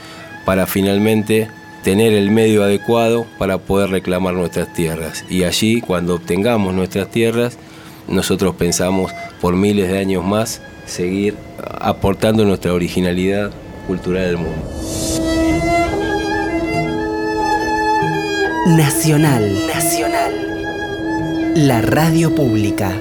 para 0.45 0.67
finalmente 0.67 1.47
tener 1.83 2.13
el 2.13 2.29
medio 2.29 2.63
adecuado 2.63 3.25
para 3.39 3.57
poder 3.57 3.89
reclamar 3.89 4.35
nuestras 4.35 4.71
tierras. 4.73 5.25
Y 5.27 5.43
allí, 5.43 5.81
cuando 5.81 6.13
obtengamos 6.13 6.71
nuestras 6.71 7.09
tierras, 7.09 7.57
nosotros 8.07 8.53
pensamos 8.57 9.11
por 9.41 9.55
miles 9.55 9.89
de 9.89 9.97
años 9.97 10.23
más 10.23 10.61
seguir 10.85 11.35
aportando 11.81 12.45
nuestra 12.45 12.73
originalidad 12.73 13.49
cultural 13.87 14.25
al 14.29 14.37
mundo. 14.37 14.63
Nacional. 18.77 19.67
Nacional. 19.67 21.53
La 21.55 21.81
radio 21.81 22.35
pública. 22.35 22.93